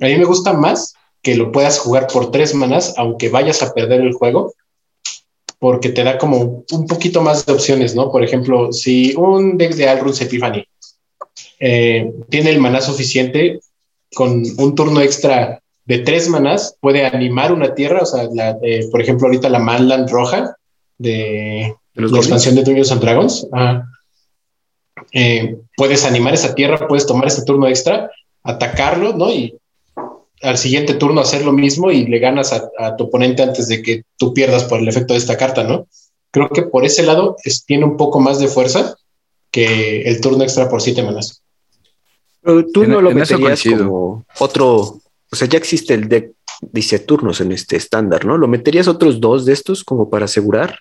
[0.01, 3.73] A mí me gusta más que lo puedas jugar por tres manas, aunque vayas a
[3.73, 4.53] perder el juego,
[5.57, 8.11] porque te da como un poquito más de opciones, ¿no?
[8.11, 10.65] Por ejemplo, si un deck de Alrun's Epiphany
[11.59, 13.61] eh, tiene el maná suficiente
[14.13, 18.27] con un turno extra de tres manás, puede animar una tierra, o sea,
[18.91, 20.55] por ejemplo, ahorita la Manland roja
[20.97, 23.47] de, la expansión de Dungeons and Dragons.
[25.11, 28.09] Eh, puedes animar esa tierra, puedes tomar este turno extra,
[28.43, 29.31] atacarlo, ¿no?
[29.31, 29.57] Y
[30.41, 34.03] al siguiente turno hacer lo mismo y le ganas a, tu oponente antes de que
[34.17, 35.87] tú pierdas por el efecto de esta carta, ¿no?
[36.31, 38.95] Creo que por ese lado tiene un poco más de fuerza
[39.51, 41.42] que el turno extra por siete manas.
[42.43, 44.99] Pero tú no lo meterías como otro,
[45.31, 46.33] o sea, ya existe el deck
[46.71, 48.37] dice turnos en este estándar, ¿no?
[48.37, 50.79] ¿Lo meterías otros dos de estos como para asegurar?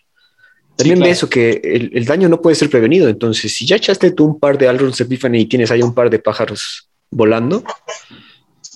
[0.77, 1.61] También de eso, que
[1.93, 3.09] el, daño no puede ser prevenido.
[3.09, 6.09] Entonces, si ya echaste tú un par de Alrons Epiphany y tienes ahí un par
[6.09, 7.63] de pájaros volando,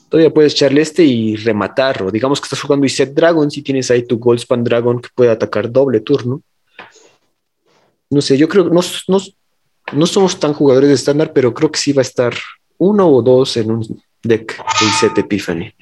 [0.08, 2.02] todavía puedes echarle este y rematar.
[2.02, 5.30] O digamos que estás jugando Iset Dragon, si tienes ahí tu Goldspan Dragon que puede
[5.30, 6.42] atacar doble turno.
[8.10, 9.18] No sé, yo creo que no, no,
[9.92, 12.34] no somos tan jugadores de estándar, pero creo que sí va a estar
[12.78, 15.72] uno o dos en un deck de Iset Epiphany.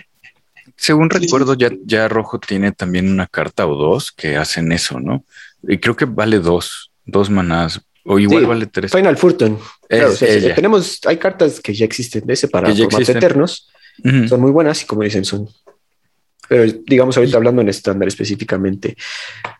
[0.77, 5.25] Según recuerdo, ya, ya Rojo tiene también una carta o dos que hacen eso, ¿no?
[5.63, 7.81] Y creo que vale dos, dos manadas.
[8.05, 8.93] O igual vale tres.
[8.93, 9.59] Final Furton.
[9.89, 13.71] Claro, tenemos, hay cartas que ya existen de ese para formatos eternos.
[14.29, 15.49] Son muy buenas y como dicen, son.
[16.47, 18.97] Pero digamos ahorita hablando en estándar específicamente.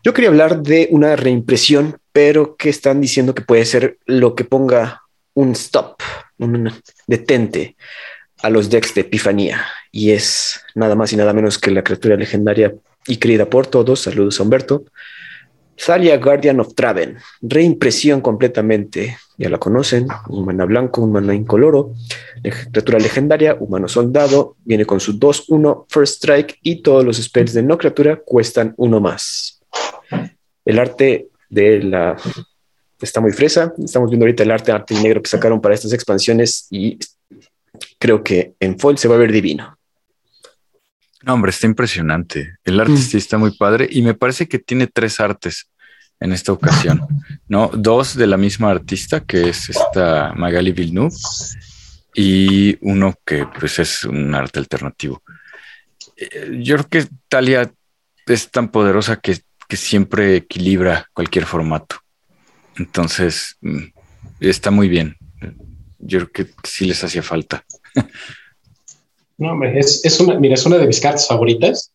[0.03, 4.43] Yo quería hablar de una reimpresión, pero que están diciendo que puede ser lo que
[4.43, 5.01] ponga
[5.33, 5.99] un stop,
[6.39, 6.71] un
[7.07, 7.75] detente
[8.41, 9.65] a los decks de Epifanía.
[9.91, 12.75] Y es nada más y nada menos que la criatura legendaria
[13.07, 14.01] y querida por todos.
[14.01, 14.85] Saludos, Humberto.
[15.77, 21.93] Salia Guardian of Traven, reimpresión completamente, ya la conocen, un mana blanco, un mana incoloro,
[22.41, 27.63] criatura legendaria, humano soldado, viene con su 2-1 First Strike y todos los spells de
[27.63, 29.61] no criatura cuestan uno más.
[30.63, 32.15] El arte de la...
[33.01, 36.67] está muy fresa, estamos viendo ahorita el arte, arte negro que sacaron para estas expansiones
[36.69, 36.97] y
[37.99, 39.77] creo que en foil se va a ver divino.
[41.23, 42.57] No, hombre, está impresionante.
[42.63, 42.97] El arte mm.
[42.97, 45.71] sí está muy padre y me parece que tiene tres artes
[46.19, 47.01] en esta ocasión,
[47.47, 47.69] ¿no?
[47.73, 51.15] Dos de la misma artista, que es esta Magali Villeneuve,
[52.13, 55.21] y uno que pues es un arte alternativo.
[56.15, 57.71] Eh, yo creo que Talia
[58.27, 61.97] es tan poderosa que, que siempre equilibra cualquier formato.
[62.77, 63.83] Entonces, mm,
[64.39, 65.15] está muy bien.
[65.99, 67.63] Yo creo que sí les hacía falta.
[69.37, 71.91] No, hombre, es, una, mira, es una de mis cartas favoritas.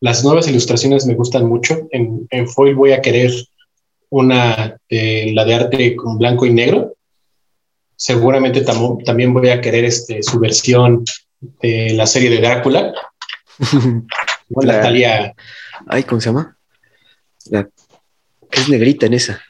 [0.00, 1.88] Las nuevas ilustraciones me gustan mucho.
[1.92, 3.30] En, foil voy a querer
[4.10, 6.96] una, la de arte con blanco y negro.
[7.94, 8.64] Seguramente
[9.04, 11.04] también voy a querer este, su versión
[11.40, 12.92] de la serie de Drácula.
[14.48, 15.34] la.
[15.86, 16.56] Ay, ¿cómo se llama?
[18.60, 19.40] Es negrita en esa.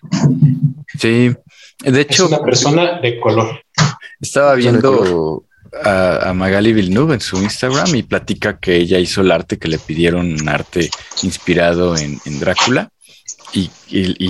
[0.99, 1.33] Sí,
[1.81, 2.25] de hecho.
[2.25, 3.63] Es una persona de color.
[4.21, 5.45] Estaba viendo
[5.85, 9.79] a, Magali Villeneuve en su Instagram y platica que ella hizo el arte que le
[9.79, 10.91] pidieron, un arte
[11.23, 12.91] inspirado en, Drácula
[13.53, 13.71] y,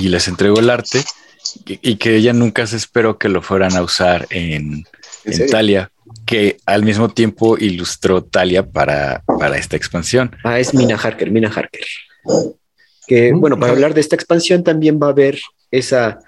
[0.09, 1.05] les entregó el arte
[1.67, 4.85] y, que ella nunca se esperó que lo fueran a usar en,
[5.51, 5.91] Talia,
[6.27, 10.35] que al mismo tiempo ilustró Talia para, para esta expansión.
[10.45, 11.85] Ah, es Mina Harker, Mina Harker.
[13.07, 16.21] Que bueno, para hablar de esta expansión también va a haber esa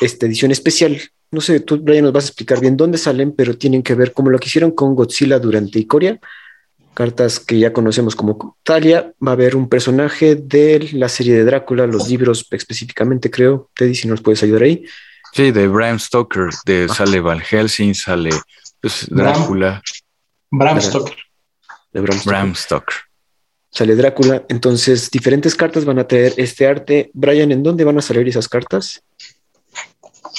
[0.00, 1.00] esta edición especial
[1.32, 4.12] no sé, tú, Brian, nos vas a explicar bien dónde salen, pero tienen que ver
[4.12, 6.18] como lo que hicieron con Godzilla durante Icoria.
[6.92, 9.12] Cartas que ya conocemos como Talia.
[9.24, 13.70] Va a haber un personaje de la serie de Drácula, los libros específicamente, creo.
[13.74, 14.84] Teddy, si nos puedes ayudar ahí.
[15.32, 18.30] Sí, de Bram Stoker, de sale Van Helsing, sale
[18.80, 19.80] pues, Drácula.
[20.50, 21.16] Bram, Stoker.
[21.92, 22.96] De Bram Stoker.
[23.70, 24.44] Sale Drácula.
[24.48, 27.10] Entonces, diferentes cartas van a traer este arte.
[27.14, 29.02] Brian, ¿en dónde van a salir esas cartas?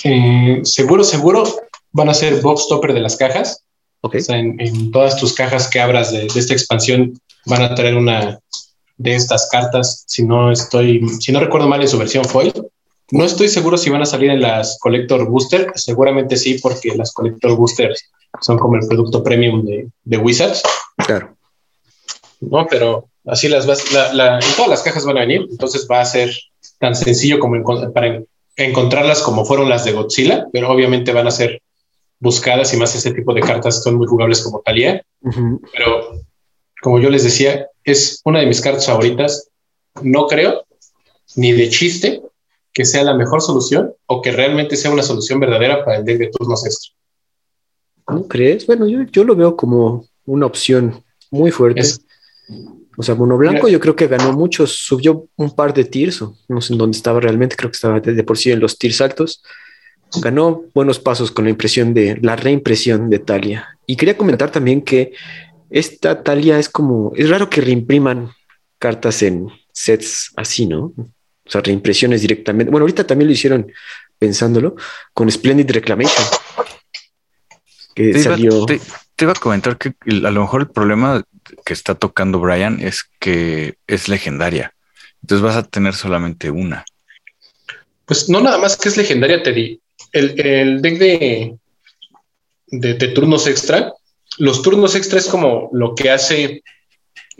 [0.03, 1.43] Eh, seguro, seguro
[1.91, 3.63] van a ser box topper de las cajas.
[4.01, 7.13] O sea, en, todas tus cajas que abras de, esta expansión
[7.45, 8.39] van a traer una
[8.97, 10.03] de estas cartas.
[10.07, 12.51] Si no estoy, si no recuerdo mal en su versión foil.
[13.11, 15.71] No estoy seguro si van a salir en las Collector Booster.
[15.75, 18.09] Seguramente sí, porque las Collector Boosters
[18.41, 20.63] son como el producto premium de, Wizards.
[20.97, 21.35] Claro.
[22.41, 25.47] No, pero así las vas, en todas las cajas van a venir.
[25.49, 26.35] Entonces va a ser
[26.79, 28.21] tan sencillo como para
[28.55, 31.61] encontrarlas como fueron las de Godzilla, pero obviamente van a ser
[32.19, 35.03] buscadas y más este tipo de cartas son muy jugables como Talia.
[35.21, 36.21] Pero
[36.81, 39.49] como yo les decía, es una de mis cartas favoritas.
[40.01, 40.65] No creo
[41.35, 42.21] ni de chiste
[42.73, 46.17] que sea la mejor solución o que realmente sea una solución verdadera para el deck
[46.17, 46.91] de turnos extra.
[48.07, 48.65] ¿No crees?
[48.65, 51.81] Bueno, yo, yo lo veo como una opción muy fuerte.
[52.97, 56.61] O sea, Mono Blanco yo creo que ganó mucho, subió un par de tiers, no
[56.61, 59.43] sé en dónde estaba realmente, creo que estaba de por sí en los tiers altos.
[60.21, 63.77] Ganó buenos pasos con la impresión de la reimpresión de Talia.
[63.87, 65.13] Y quería comentar también que
[65.69, 68.29] esta Talia es como, es raro que reimpriman
[68.77, 70.93] cartas en sets así, ¿no?
[70.97, 72.71] O sea, reimpresiones directamente.
[72.71, 73.71] Bueno, ahorita también lo hicieron
[74.19, 74.75] pensándolo
[75.13, 76.25] con Splendid Reclamation.
[77.95, 78.65] Que salió.
[78.65, 78.79] te,
[79.19, 81.23] iba a comentar que a lo mejor el problema
[81.65, 84.73] que está tocando Brian es que es legendaria.
[85.21, 86.85] Entonces vas a tener solamente una.
[88.05, 89.79] Pues no nada más que es legendaria, te di.
[90.11, 91.57] El, deck de,
[92.67, 93.93] de, turnos extra,
[94.37, 96.63] los turnos extra es como lo que hace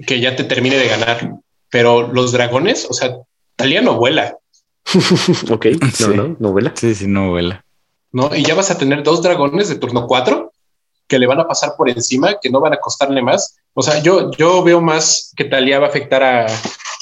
[0.07, 1.31] que ya te termine de ganar.
[1.69, 3.17] Pero los dragones, o sea,
[3.55, 4.37] Talia no vuela.
[5.51, 5.65] ok,
[5.99, 6.73] no, no, no vuela.
[6.75, 7.65] Sí, sí, no vuela.
[8.11, 10.51] No, y ya vas a tener dos dragones de turno 4
[11.07, 13.57] que le van a pasar por encima, que no van a costarle más.
[13.73, 16.47] O sea, yo, yo veo más que Talía va a afectar a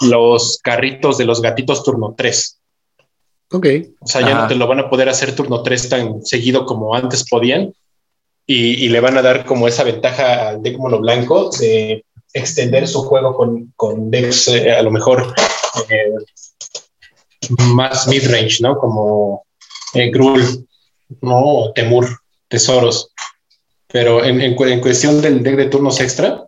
[0.01, 2.59] los carritos de los gatitos turno 3.
[3.51, 3.67] Ok.
[3.99, 6.93] O sea, ya no te lo van a poder hacer turno 3 tan seguido como
[6.93, 7.73] antes podían.
[8.45, 12.03] Y, le van a dar como esa ventaja al deck mono blanco de
[12.33, 15.35] extender su juego con, con decks eh, a lo mejor
[15.89, 16.13] eh,
[17.75, 18.75] más mid-range, ¿no?
[18.79, 19.45] Como
[19.93, 20.67] eh, Grul,
[21.21, 21.71] ¿no?
[21.75, 22.07] Temur,
[22.47, 23.11] Tesoros.
[23.87, 26.43] Pero en, en, cuestión del deck de turnos extra,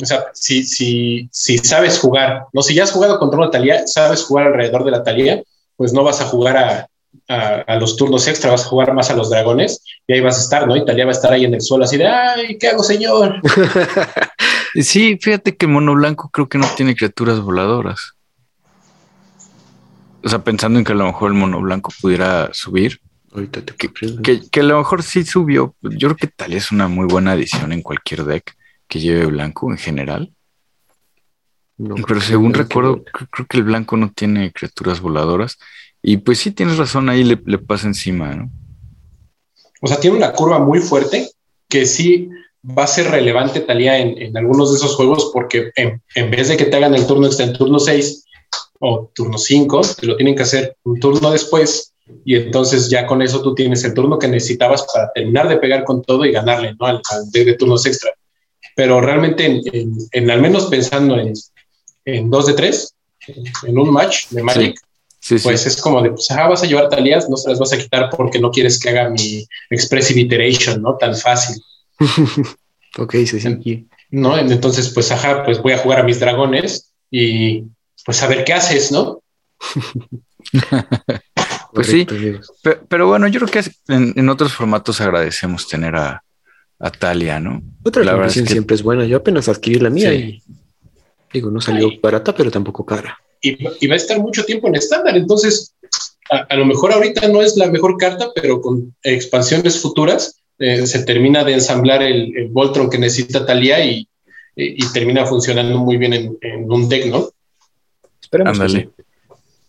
[0.00, 3.86] o sea, si, si, si sabes jugar, no, si ya has jugado contra una Talía,
[3.86, 5.42] sabes jugar alrededor de la Talía,
[5.76, 6.86] pues no vas a jugar a,
[7.28, 10.42] a, los turnos extra, vas a jugar más a los dragones y ahí vas a
[10.42, 10.76] estar, ¿no?
[10.76, 13.40] Italia va a estar ahí en el suelo así de, ay, ¿qué hago, señor?
[14.74, 18.12] sí, fíjate que mono blanco creo que no tiene criaturas voladoras.
[20.24, 23.00] O sea, pensando en que a lo mejor el mono blanco pudiera subir.
[23.32, 25.74] Ahorita te que, que, a lo mejor sí subió.
[25.80, 28.54] Yo creo que Italia es una muy buena adición en cualquier deck
[28.92, 30.34] que lleve blanco en general.
[31.78, 35.56] Pero según recuerdo, creo que el blanco no tiene criaturas voladoras.
[36.02, 38.50] Y pues sí, tienes razón, ahí le, pasa encima, ¿no?
[39.80, 41.26] O sea, tiene una curva muy fuerte
[41.70, 42.28] que sí
[42.62, 46.66] va a ser relevante, Talía, en, algunos de esos juegos, porque en, vez de que
[46.66, 48.26] te hagan el turno extra en turno 6
[48.80, 51.94] o turno 5, te lo tienen que hacer un turno después.
[52.26, 55.82] Y entonces ya con eso tú tienes el turno que necesitabas para terminar de pegar
[55.84, 56.86] con todo y ganarle, ¿no?
[56.86, 57.00] Al,
[57.32, 58.10] de turnos extra.
[58.74, 59.60] Pero realmente,
[60.12, 61.32] en, al menos pensando en,
[62.04, 62.94] en 2 de 3,
[63.64, 64.80] en un match de Magic,
[65.42, 67.78] pues es como de, pues, ah, vas a llevar talías, no se las vas a
[67.78, 70.96] quitar porque no quieres que haga mi expressive iteration, ¿no?
[70.96, 71.62] Tan fácil.
[72.98, 73.88] ok, sí, sí.
[74.10, 74.36] ¿No?
[74.36, 77.64] Entonces, pues, ajá, pues voy a jugar a mis dragones y
[78.04, 79.22] pues a ver qué haces, ¿no?
[81.72, 82.06] pues sí,
[82.88, 86.24] pero, bueno, yo creo que en, otros formatos agradecemos tener a,
[86.82, 87.62] a Talia, ¿no?
[87.82, 89.06] Otra la siempre es buena.
[89.06, 90.42] Yo apenas adquirí la mía y
[91.32, 95.16] digo, no salió barata, pero tampoco cara y, va a estar mucho tiempo en estándar.
[95.16, 95.74] Entonces,
[96.30, 101.04] a, lo mejor ahorita no es la mejor carta, pero con expansiones futuras eh, se
[101.04, 104.08] termina de ensamblar el, Voltron que necesita Talia y,
[104.92, 107.30] termina funcionando muy bien en, un deck, ¿no?
[108.20, 108.58] Esperamos.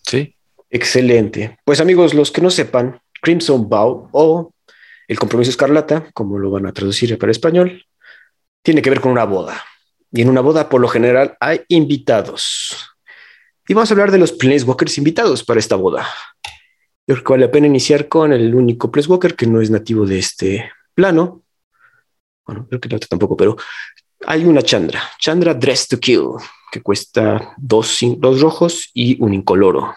[0.04, 0.36] sí.
[0.70, 1.60] Excelente.
[1.66, 4.52] Pues amigos, los que no sepan, Crimson Bow o
[5.08, 7.86] el compromiso escarlata, como lo van a traducir para español,
[8.62, 9.64] tiene que ver con una boda.
[10.12, 12.76] Y en una boda, por lo general, hay invitados.
[13.68, 16.08] Y vamos a hablar de los Planeswalkers invitados para esta boda.
[17.08, 20.06] Yo creo que vale la pena iniciar con el único Planeswalker que no es nativo
[20.06, 21.44] de este plano.
[22.46, 23.58] Bueno, creo que el otro tampoco, pero
[24.26, 26.28] hay una Chandra, Chandra Dress to Kill,
[26.72, 29.96] que cuesta dos, dos rojos y un incoloro.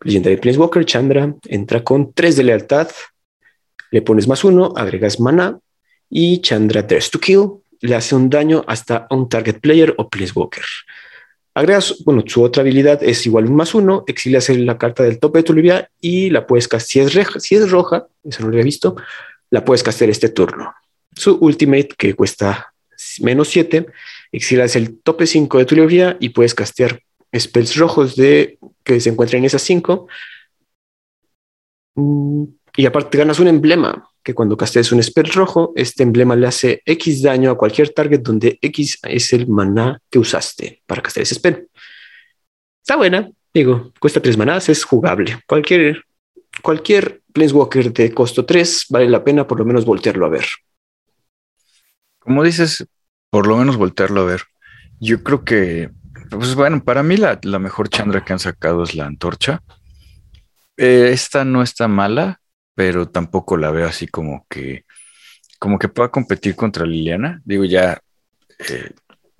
[0.00, 2.88] Legendary Planeswalker, Chandra entra con tres de lealtad,
[3.92, 5.60] le pones más uno, agregas mana
[6.10, 7.48] y Chandra Dress to Kill
[7.80, 10.64] le hace un daño hasta un target player o Planeswalker.
[11.54, 15.40] Agregas, bueno, su otra habilidad es igual un más uno, exilias la carta del tope
[15.40, 17.10] de tu libia y la puedes castear.
[17.10, 18.96] Si es, si es roja, eso no lo había visto,
[19.50, 20.74] la puedes castear este turno.
[21.14, 22.72] Su ultimate, que cuesta
[23.20, 23.86] menos 7,
[24.30, 27.02] exilias el tope 5 de tu libia y puedes castear
[27.38, 30.06] spells rojos de, que se encuentran en esas 5.
[32.76, 36.82] Y aparte ganas un emblema que cuando castees un spell rojo, este emblema le hace
[36.86, 41.34] X daño a cualquier target donde X es el maná que usaste para castear ese
[41.34, 41.68] spell.
[42.80, 45.40] Está buena, digo, cuesta tres manás, es jugable.
[45.46, 46.04] Cualquier,
[46.62, 50.46] cualquier Planeswalker de costo 3 vale la pena por lo menos voltearlo a ver.
[52.18, 52.86] Como dices,
[53.30, 54.42] por lo menos voltearlo a ver.
[55.00, 55.90] Yo creo que,
[56.30, 59.62] pues bueno, para mí la, mejor Chandra que han sacado es la antorcha.
[60.76, 62.41] Eh, esta no está mala
[62.74, 64.84] pero tampoco la veo así como que,
[65.58, 67.40] como que pueda competir contra Liliana.
[67.44, 68.00] Digo, ya
[68.68, 68.92] eh,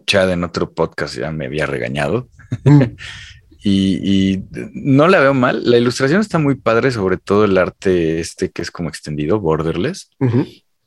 [0.07, 2.29] Chad en otro podcast ya me había regañado.
[2.65, 2.83] Mm.
[3.65, 5.63] y, no la veo mal.
[5.69, 10.11] La ilustración está muy padre, sobre todo el arte este que es como extendido, borderless.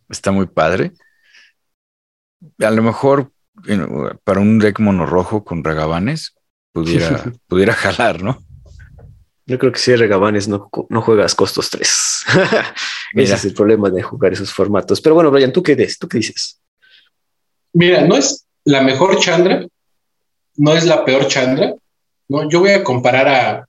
[0.10, 0.92] Está muy padre.
[2.60, 3.32] A lo mejor
[4.24, 6.36] para un deck mono rojo con ragabanes
[6.72, 8.45] pudiera, pudiera jalar, ¿no?
[9.48, 12.26] Yo creo que si Regabanes no, no juegas costos 3.
[13.14, 15.02] Ese es el problema de jugar esos formatos.
[15.02, 16.00] Pero bueno, Brian, ¿tú qué, des?
[16.00, 16.60] ¿tú qué dices?
[17.74, 19.68] Mira, no es la mejor Chandra,
[20.56, 21.76] no es la peor Chandra.
[22.28, 23.68] No, yo voy a comparar a,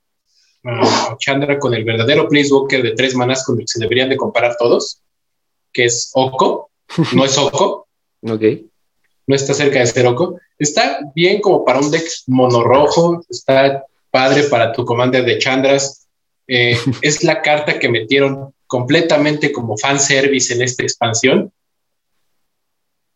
[1.19, 4.55] Chandra con el verdadero Planeswalker de tres manas con el que se deberían de comparar
[4.57, 5.01] todos,
[5.71, 6.71] que es Oko.
[7.13, 7.87] No es Oko.
[8.21, 8.43] ok.
[9.27, 10.39] No está cerca de ser Oko.
[10.57, 13.85] Está bien como para un deck monorrojo, está
[14.17, 16.07] padre para tu commander de Chandras.
[16.47, 21.51] Eh, es la carta que metieron completamente como fanservice en esta expansión.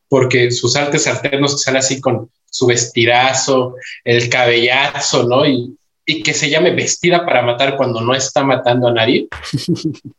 [0.08, 5.46] porque sus artes alternos que sale así con su vestidazo, el cabellazo, ¿no?
[5.48, 5.74] Y,
[6.06, 9.28] y que se llame vestida para matar cuando no está matando a nadie.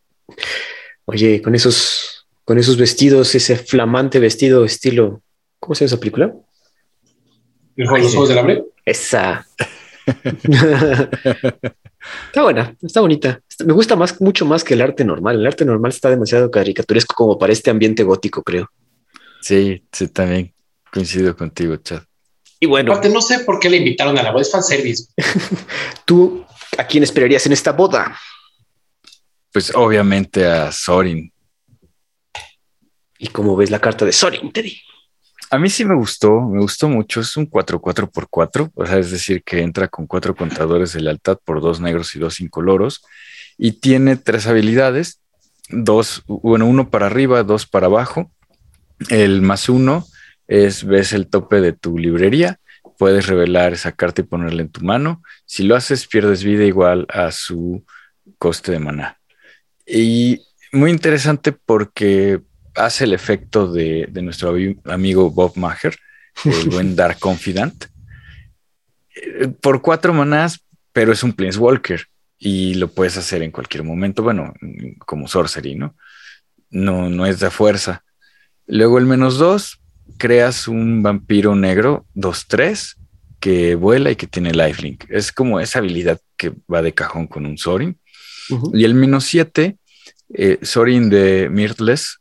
[1.05, 5.20] Oye, con esos, con esos vestidos, ese flamante vestido estilo,
[5.61, 6.35] ¿cómo se llama esa película?
[7.76, 8.64] ¿El juego de los Juegos del Hambre?
[8.87, 9.47] Esa.
[12.27, 13.41] Está buena, está bonita.
[13.65, 15.37] Me gusta más, mucho más que el arte normal.
[15.37, 18.71] El arte normal está demasiado caricaturesco como para este ambiente gótico, creo.
[19.41, 20.53] Sí, sí, también
[20.91, 22.03] coincido contigo, Chad.
[22.61, 25.07] Y bueno, Aparte, no sé por qué le invitaron a la voz, es fanservice.
[26.05, 26.45] ¿tú
[26.79, 28.17] a quién esperarías en esta boda?
[29.53, 31.33] Pues obviamente a Sorin.
[33.19, 34.81] ¿Y cómo ves la carta de Sorin, Teddy?
[35.53, 37.21] A mí sí me gustó, me gustó mucho.
[37.21, 41.03] Es un 4-4 por 4, o sea, es decir, que entra con cuatro contadores de
[41.03, 43.05] lealtad por dos negros y dos incoloros.
[43.59, 45.21] Y tiene tres habilidades:
[45.69, 48.33] dos, bueno, uno para arriba, dos para abajo.
[49.11, 50.07] El más uno
[50.47, 52.59] es ves el tope de tu librería,
[52.97, 55.23] puedes revelar esa carta y ponerla en tu mano.
[55.45, 57.85] Si lo haces, pierdes vida igual a su
[58.39, 59.19] coste de maná.
[59.87, 60.41] Y
[60.73, 62.41] muy interesante porque
[62.75, 65.97] hace el efecto de, de nuestro ami- amigo Bob Maher,
[66.45, 67.87] el buen Dark Confidant.
[69.14, 70.61] Eh, Por cuatro manás,
[70.93, 72.07] pero es un Planeswalker
[72.39, 74.23] y lo puedes hacer en cualquier momento.
[74.23, 74.55] Bueno,
[75.07, 75.95] como sorcery, ¿no?
[76.70, 78.03] No, no es de fuerza.
[78.66, 79.81] Luego el menos dos,
[80.18, 82.97] creas un vampiro negro 2-3
[83.41, 85.05] que vuela y que tiene lifelink.
[85.09, 87.99] Es como esa habilidad que va de cajón con un Sorin.
[88.73, 89.77] Y el menos 7,
[90.35, 92.18] eh, Sorin de Mirthless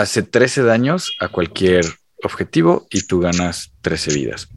[0.00, 1.84] hace 13 daños a cualquier
[2.22, 4.48] objetivo y tú ganas 13 vidas.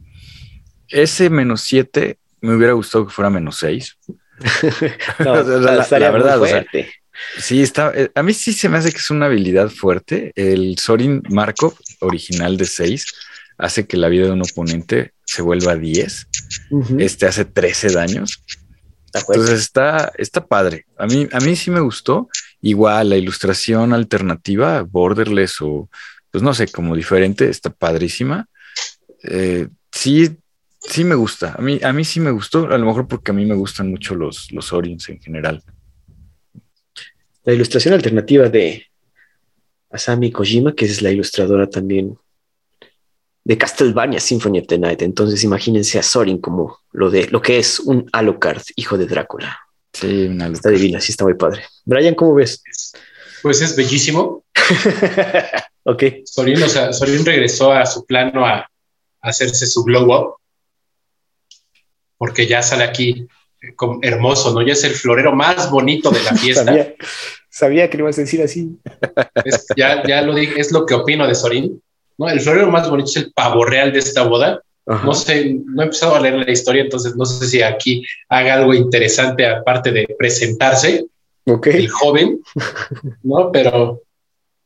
[0.88, 3.96] Ese menos 7 me hubiera gustado que fuera menos 6.
[5.20, 6.64] No, O sea, la- la verdad, o sea.
[7.38, 7.92] Sí, está.
[7.94, 10.32] eh, A mí sí se me hace que es una habilidad fuerte.
[10.34, 13.04] El Sorin Markov original de 6
[13.58, 16.26] hace que la vida de un oponente se vuelva 10.
[16.70, 16.96] Ujú.
[16.98, 18.42] Este hace 13 daños.
[19.14, 20.86] Entonces está, está padre.
[20.96, 22.28] A mí, a mí sí me gustó.
[22.62, 25.90] Igual la ilustración alternativa, borderless o
[26.30, 28.48] pues no sé, como diferente, está padrísima.
[29.22, 30.30] Eh, sí,
[30.80, 31.54] sí me gusta.
[31.58, 32.66] A mí, a mí sí me gustó.
[32.72, 35.62] A lo mejor porque a mí me gustan mucho los, los Orins en general.
[37.44, 38.86] La ilustración alternativa de
[39.90, 42.16] Asami Kojima, que es la ilustradora también
[43.44, 45.02] de Castlevania Symphony of the Night.
[45.02, 49.58] Entonces imagínense a Sorin como lo de lo que es un Alucard, hijo de Drácula.
[49.92, 50.70] Sí, una Está locura.
[50.72, 51.64] divina, sí está muy padre.
[51.84, 52.62] Brian, ¿cómo ves?
[53.42, 54.44] Pues es bellísimo.
[55.84, 56.02] ok.
[56.24, 58.68] Sorin, o sea, Sorin regresó a su plano a, a
[59.20, 60.36] hacerse su glow up,
[62.16, 63.26] porque ya sale aquí
[63.60, 64.62] eh, como hermoso, ¿no?
[64.62, 66.64] Ya es el florero más bonito de la fiesta.
[66.64, 66.94] Sabía,
[67.50, 68.78] sabía que le ibas a decir así.
[69.44, 71.82] Es, ya, ya lo dije, es lo que opino de Sorin.
[72.18, 72.28] ¿no?
[72.28, 74.62] El florero más bonito es el pavo real de esta boda.
[74.86, 75.06] Ajá.
[75.06, 78.54] No sé, no he empezado a leer la historia, entonces no sé si aquí haga
[78.54, 81.06] algo interesante aparte de presentarse
[81.46, 81.68] Ok.
[81.68, 82.40] el joven,
[83.22, 83.50] ¿no?
[83.52, 84.00] Pero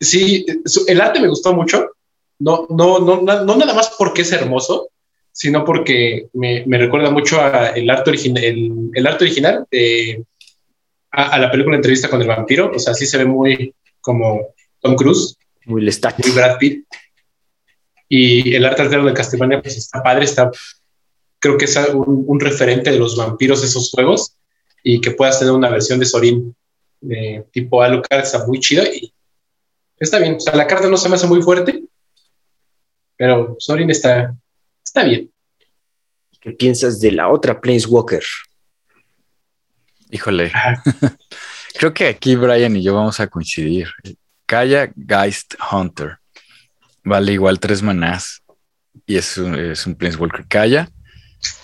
[0.00, 0.44] sí,
[0.86, 1.90] el arte me gustó mucho.
[2.38, 4.88] No, no, no, no nada más porque es hermoso,
[5.32, 10.22] sino porque me, me recuerda mucho a el arte, origin- el, el arte original de,
[11.10, 12.72] a, a la película Entrevista con el vampiro.
[12.74, 14.48] O sea, sí se ve muy como
[14.80, 15.36] Tom Cruise,
[15.66, 16.18] Muy Lestat.
[16.26, 16.84] muy Brad Pitt.
[18.08, 20.50] Y el arte alterno de Castlevania, pues está padre, está,
[21.38, 24.36] creo que es un, un referente de los vampiros de esos juegos
[24.82, 26.54] y que puedas tener una versión de Sorin
[27.00, 29.12] de tipo Alucard está muy chido y
[29.98, 30.36] está bien.
[30.36, 31.82] O sea, la carta no se me hace muy fuerte,
[33.16, 34.34] pero Sorin está,
[34.84, 35.30] está bien.
[36.40, 38.22] ¿Qué piensas de la otra Planeswalker?
[40.10, 40.52] Híjole,
[41.74, 43.88] creo que aquí Brian y yo vamos a coincidir.
[44.46, 46.18] Kaya Geist Hunter
[47.06, 48.42] vale igual tres manás
[49.06, 50.44] y es un, es un Planeswalker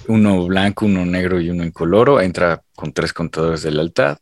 [0.07, 2.20] uno blanco, uno negro y uno incoloro.
[2.20, 4.18] Entra con tres contadores de lealtad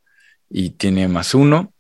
[0.48, 1.72] y tiene más uno.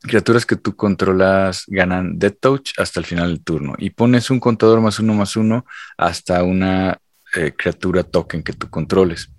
[0.00, 4.40] Criaturas que tú controlas ganan Death Touch hasta el final del turno y pones un
[4.40, 5.66] contador más uno más uno
[5.98, 6.98] hasta una
[7.36, 9.30] eh, criatura token que tú controles.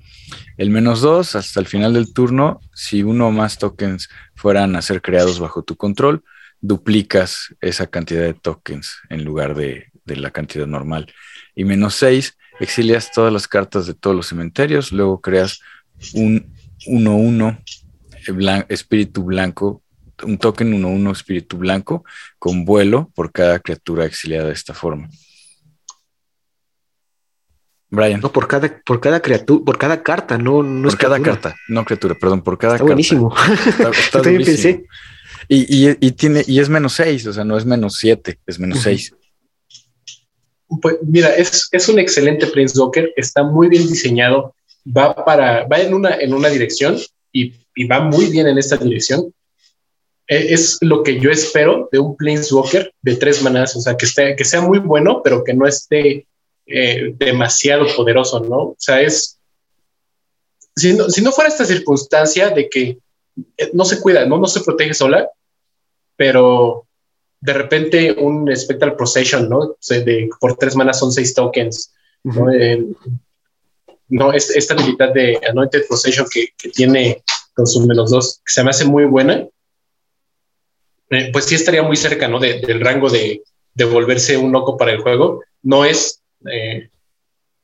[0.58, 4.84] El menos dos hasta el final del turno, si uno o más tokens fueran a
[4.84, 6.24] ser creados bajo tu control,
[6.62, 11.12] duplicas esa cantidad de tokens en lugar de, de la cantidad normal.
[11.56, 15.60] Y menos seis, exilias todas las cartas de todos los cementerios, luego creas
[16.14, 16.54] un
[16.88, 17.64] 1-1
[18.28, 19.82] blan- espíritu blanco,
[20.24, 22.04] un token 1-1 espíritu blanco
[22.38, 25.10] con vuelo por cada criatura exiliada de esta forma.
[27.90, 31.16] Brian, No, por cada, por cada criatura, por cada carta, no, no por es cada
[31.18, 31.42] criatura.
[31.42, 32.94] carta, no criatura, perdón, por cada Está carta.
[32.94, 33.36] buenísimo.
[33.68, 34.78] Está, está Yo también durísimo.
[34.78, 34.88] pensé.
[35.54, 38.58] Y, y- y tiene, y es menos 6, o sea, no es menos 7, es
[38.58, 38.84] menos Ujú.
[38.86, 39.14] 6.
[40.82, 44.56] Pues mira, es, es un excelente Planeswalker, está muy bien diseñado,
[44.88, 46.98] va para, va en una, en una dirección
[47.34, 49.34] y, y va muy bien en esta dirección.
[50.28, 54.06] E, es lo que yo espero de un Planeswalker de tres manas, o sea, que,
[54.06, 56.26] esté, que sea muy bueno, pero que no esté
[56.68, 58.58] eh, demasiado poderoso, ¿no?
[58.58, 59.38] O sea, es,
[60.78, 62.98] si no, si no fuera esta circunstancia de que
[63.58, 64.38] eh, no se cuida, ¿no?
[64.38, 65.28] No se protege sola,
[66.22, 66.86] pero
[67.40, 69.58] de repente un Spectral Procession, ¿no?
[69.58, 71.92] O sea, de, por tres manas son seis tokens,
[72.24, 72.52] ¿no?
[72.52, 72.86] Eh,
[74.10, 77.24] no, es, esta habilidad de Anointed Procession que, que tiene
[77.56, 79.48] con sus menos dos, que se me hace muy buena,
[81.10, 82.40] eh, pues sí estaría muy cerca, ¿no?
[82.40, 83.42] De, del rango de,
[83.74, 85.42] de, volverse un loco para el juego.
[85.64, 86.92] No es eh,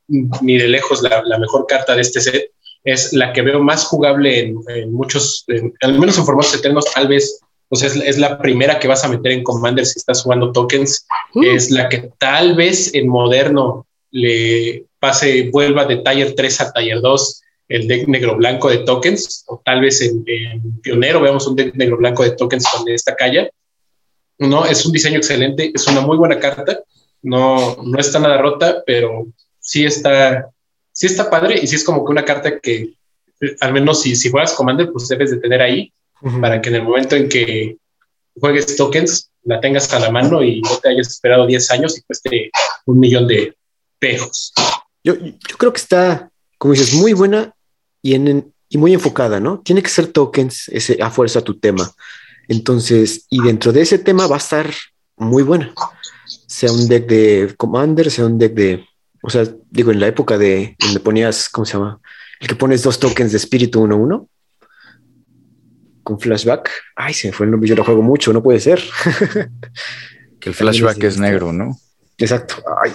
[0.08, 2.50] ni de lejos la, la, mejor carta de este set,
[2.82, 6.86] es la que veo más jugable en, en muchos, en, al menos en formatos eternos,
[6.92, 9.98] tal vez o sea, es, es, la primera que vas a meter en Commander si
[9.98, 11.06] estás jugando tokens.
[11.34, 11.42] Uh.
[11.42, 17.00] Es la que tal vez en moderno le pase, vuelva de Taller 3 a Taller
[17.00, 21.74] 2 el deck negro-blanco de tokens, o tal vez en, en, Pionero veamos un deck
[21.74, 23.50] negro-blanco de tokens con esta calle.
[24.38, 26.80] No, es un diseño excelente, es una muy buena carta,
[27.22, 29.26] no, no está nada rota, pero
[29.60, 30.48] sí está,
[30.92, 32.94] sí está padre y sí es como que una carta que,
[33.60, 35.92] al menos si, si juegas Commander, pues debes de tener ahí
[36.22, 36.40] uh -huh.
[36.40, 37.76] para que en el momento en que
[38.38, 42.02] juegues tokens la tengas a la mano y no te hayas esperado 10 años y
[42.02, 42.50] cueste
[42.86, 43.56] un millón de
[43.98, 44.52] pejos.
[45.02, 47.54] Yo, yo creo que está, como dices, muy buena
[48.02, 49.60] y, en, y muy enfocada, ¿no?
[49.60, 51.90] Tiene que ser tokens ese, a fuerza tu tema.
[52.48, 54.70] Entonces, y dentro de ese tema va a estar
[55.16, 55.72] muy buena.
[56.46, 58.86] Sea un deck de Commander, sea un deck de,
[59.22, 62.00] o sea, digo, en la época de donde ponías, ¿cómo se llama?
[62.40, 64.28] El que pones dos tokens de espíritu 1-1
[66.08, 66.70] con flashback.
[66.96, 68.82] Ay, se me fue el nombre, yo lo juego mucho, no puede ser.
[70.40, 71.78] que el flashback es negro, ¿no?
[72.16, 72.64] Exacto.
[72.82, 72.92] Ay,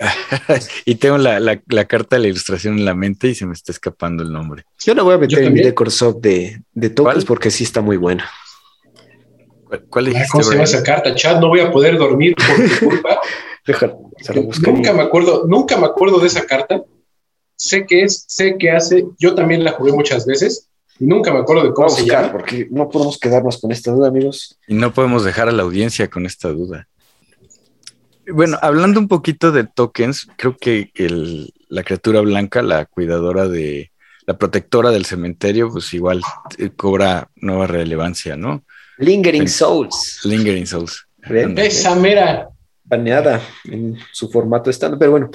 [0.84, 3.52] y tengo la, la, la, carta de la ilustración en la mente y se me
[3.52, 4.64] está escapando el nombre.
[4.80, 7.96] Yo la voy a meter en mi Decorsop de, de tokens porque sí está muy
[7.96, 8.28] buena.
[9.64, 11.40] ¿Cuál, cuál dijiste, ¿Cómo se llama esa carta, chat?
[11.40, 13.20] No voy a poder dormir por tu culpa.
[13.66, 13.94] Deja,
[14.66, 16.82] nunca me acuerdo, nunca me acuerdo de esa carta.
[17.54, 20.67] Sé que es, sé que hace, yo también la jugué muchas veces
[21.00, 22.32] y nunca me acuerdo de cómo Vamos se llama.
[22.32, 24.58] Porque no podemos quedarnos con esta duda, amigos.
[24.66, 26.88] Y no podemos dejar a la audiencia con esta duda.
[28.30, 33.90] Bueno, hablando un poquito de tokens, creo que el, la criatura blanca, la cuidadora de,
[34.28, 36.20] la protectora del cementerio, pues igual
[36.58, 38.62] eh, cobra nueva relevancia, ¿no?
[38.98, 40.20] Lingering Souls.
[40.24, 41.06] Lingering Souls.
[41.56, 42.48] Esa mera.
[42.84, 45.30] Baneada en su formato estándar, pero bueno,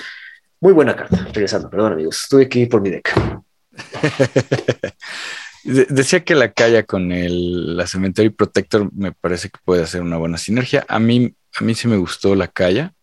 [0.60, 1.28] muy buena carta.
[1.32, 3.14] Regresando, perdón, amigos, tuve que ir por mi deck.
[5.64, 10.18] Decía que la calla con el la Cemetery Protector me parece que puede hacer una
[10.18, 10.86] buena sinergia.
[10.90, 12.94] A mí, a mí sí me gustó la calla.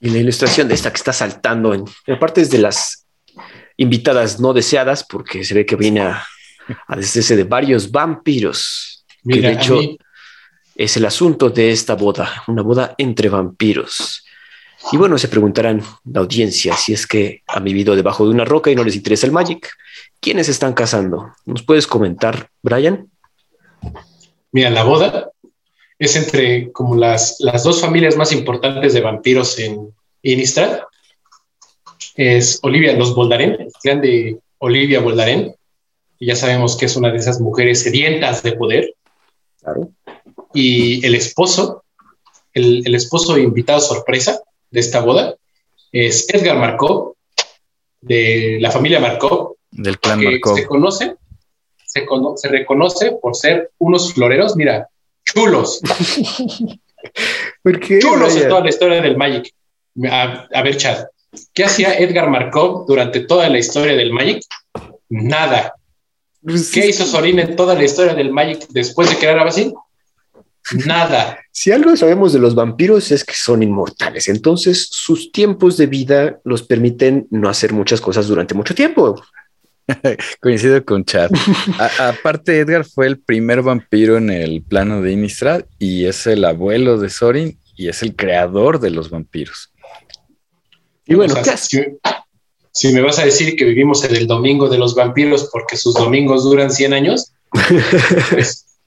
[0.00, 3.06] Y la ilustración de esta que está saltando en, en partes de las
[3.76, 6.24] invitadas no deseadas, porque se ve que viene a,
[6.88, 9.04] a deshacerse de varios vampiros.
[9.22, 9.98] Mira, que de hecho mí...
[10.74, 14.24] es el asunto de esta boda, una boda entre vampiros.
[14.92, 18.70] Y bueno, se preguntarán la audiencia si es que han vivido debajo de una roca
[18.70, 19.70] y no les interesa el Magic.
[20.24, 21.34] ¿Quiénes están casando?
[21.44, 23.10] ¿Nos puedes comentar, Brian?
[24.52, 25.30] Mira, la boda
[25.98, 30.80] es entre como las, las dos familias más importantes de vampiros en Innistrad.
[32.16, 35.54] Es Olivia, los Boldaren, el clan de Olivia Boldaren.
[36.18, 38.94] Y ya sabemos que es una de esas mujeres sedientas de poder.
[39.60, 39.90] Claro.
[40.54, 41.84] Y el esposo,
[42.54, 45.34] el, el esposo invitado sorpresa de esta boda
[45.92, 47.12] es Edgar Markov,
[48.00, 49.56] de la familia Markov.
[49.74, 50.56] Del clan Markov.
[50.56, 51.16] Se conoce,
[51.84, 54.88] se, cono se reconoce por ser unos floreros, mira,
[55.24, 55.80] chulos.
[57.62, 57.98] ¿Por qué?
[57.98, 59.52] Chulos en toda la historia del Magic.
[60.10, 61.06] A, a, ver, Chad,
[61.52, 64.42] ¿qué hacía Edgar Markov durante toda la historia del Magic?
[65.08, 65.74] Nada.
[66.40, 66.88] Pues ¿Qué sí.
[66.90, 69.72] hizo Sorin en toda la historia del Magic después de que era así?
[70.86, 71.38] Nada.
[71.50, 76.40] Si algo sabemos de los vampiros es que son inmortales, entonces sus tiempos de vida
[76.44, 79.22] los permiten no hacer muchas cosas durante mucho tiempo.
[80.40, 81.30] Coincido con Chad.
[81.78, 86.44] A, aparte, Edgar fue el primer vampiro en el plano de Innistrad y es el
[86.44, 89.72] abuelo de Sorin y es el creador de los vampiros.
[91.06, 91.82] Y bueno, o sea, si,
[92.72, 95.94] si, me vas a decir que vivimos en el domingo de los vampiros porque sus
[95.94, 97.32] domingos duran 100 años,
[98.30, 98.78] pues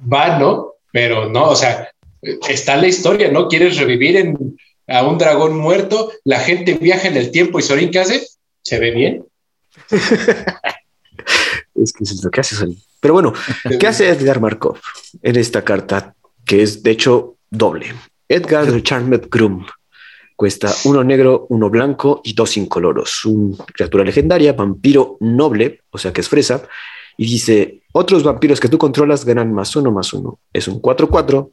[0.00, 0.72] va, ¿no?
[0.92, 1.90] Pero no, o sea,
[2.22, 3.48] está la historia, ¿no?
[3.48, 7.90] Quieres revivir en, a un dragón muerto, la gente viaja en el tiempo y Sorin,
[7.90, 8.26] ¿qué hace?
[8.62, 9.24] Se ve bien.
[11.74, 12.66] es que es lo que hace.
[13.00, 13.32] Pero bueno,
[13.78, 14.78] ¿qué hace Edgar Markov
[15.22, 16.14] en esta carta?
[16.44, 17.94] Que es de hecho doble.
[18.28, 19.66] Edgar the Charmed Groom.
[20.36, 23.24] Cuesta uno negro, uno blanco y dos incoloros.
[23.24, 26.62] Un criatura legendaria, vampiro noble, o sea que es fresa.
[27.16, 30.38] Y dice, otros vampiros que tú controlas ganan más uno, más uno.
[30.52, 31.50] Es un 4-4.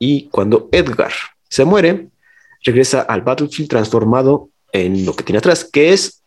[0.00, 1.12] Y cuando Edgar
[1.48, 2.08] se muere,
[2.64, 6.22] regresa al battlefield transformado en lo que tiene atrás, que es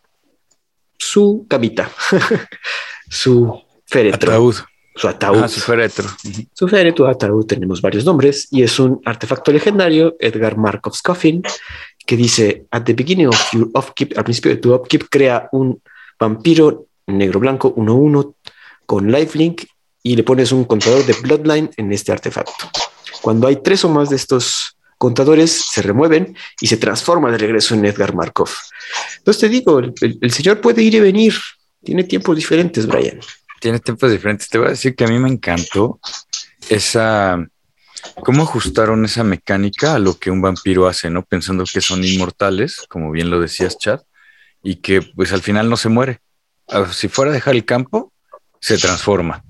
[1.02, 1.92] su camita,
[3.10, 4.32] su féretro.
[4.32, 4.56] Ataúd.
[4.94, 5.44] Su ataúd.
[5.44, 6.08] Ah, su féretro.
[6.54, 11.42] Su féretro, ataúd, tenemos varios nombres y es un artefacto legendario, Edgar Markov's Coffin,
[12.06, 15.82] que dice: At the beginning of your upkeep, al principio de tu upkeep, crea un
[16.20, 18.36] vampiro negro-blanco 1-1
[18.86, 19.64] con lifelink
[20.04, 22.70] y le pones un contador de bloodline en este artefacto.
[23.22, 27.74] Cuando hay tres o más de estos contadores, se remueven y se transforma de regreso
[27.74, 28.52] en Edgar Markov.
[29.18, 31.34] Entonces te digo, el, señor puede ir y venir.
[31.84, 33.20] Tiene tiempos diferentes, Brian.
[33.60, 34.48] Tiene tiempos diferentes.
[34.48, 36.00] Te voy a decir que a mí me encantó
[36.70, 37.44] esa.
[38.24, 41.24] ¿Cómo ajustaron esa mecánica a lo que un vampiro hace, no?
[41.24, 44.02] Pensando que son inmortales, como bien lo decías, Chad,
[44.62, 46.20] y que pues al final no se muere.
[46.68, 48.14] Ah, Si fuera a dejar el campo,
[48.60, 49.44] se transforma.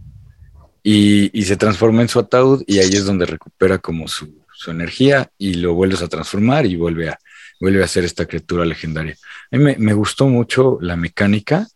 [0.82, 4.70] Y, y se transforma en su ataúd y ahí es donde recupera como su, su
[4.70, 7.18] energía y lo vuelves a transformar y vuelve a,
[7.60, 9.16] vuelve a ser esta criatura legendaria.
[9.52, 11.68] A mí me, gustó mucho la mecánica.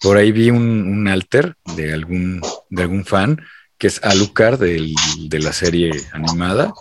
[0.00, 3.40] Por ahí vi un, un alter de algún, de algún fan
[3.78, 4.92] que es Alucard del-
[5.28, 6.72] de la serie animada.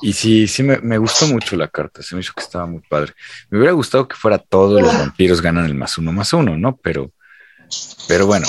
[0.00, 2.02] Y sí, sí me, me gustó mucho la carta.
[2.02, 3.12] Se me hizo que estaba muy padre.
[3.50, 6.76] Me hubiera gustado que fuera todos los vampiros ganan el más uno más uno, ¿no?
[6.76, 7.12] Pero,
[8.08, 8.46] pero bueno,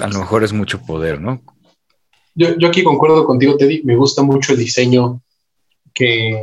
[0.00, 1.40] a lo mejor es mucho poder, ¿no?
[2.34, 3.82] Yo, yo aquí concuerdo contigo, Teddy.
[3.84, 5.20] Me gusta mucho el diseño
[5.92, 6.40] que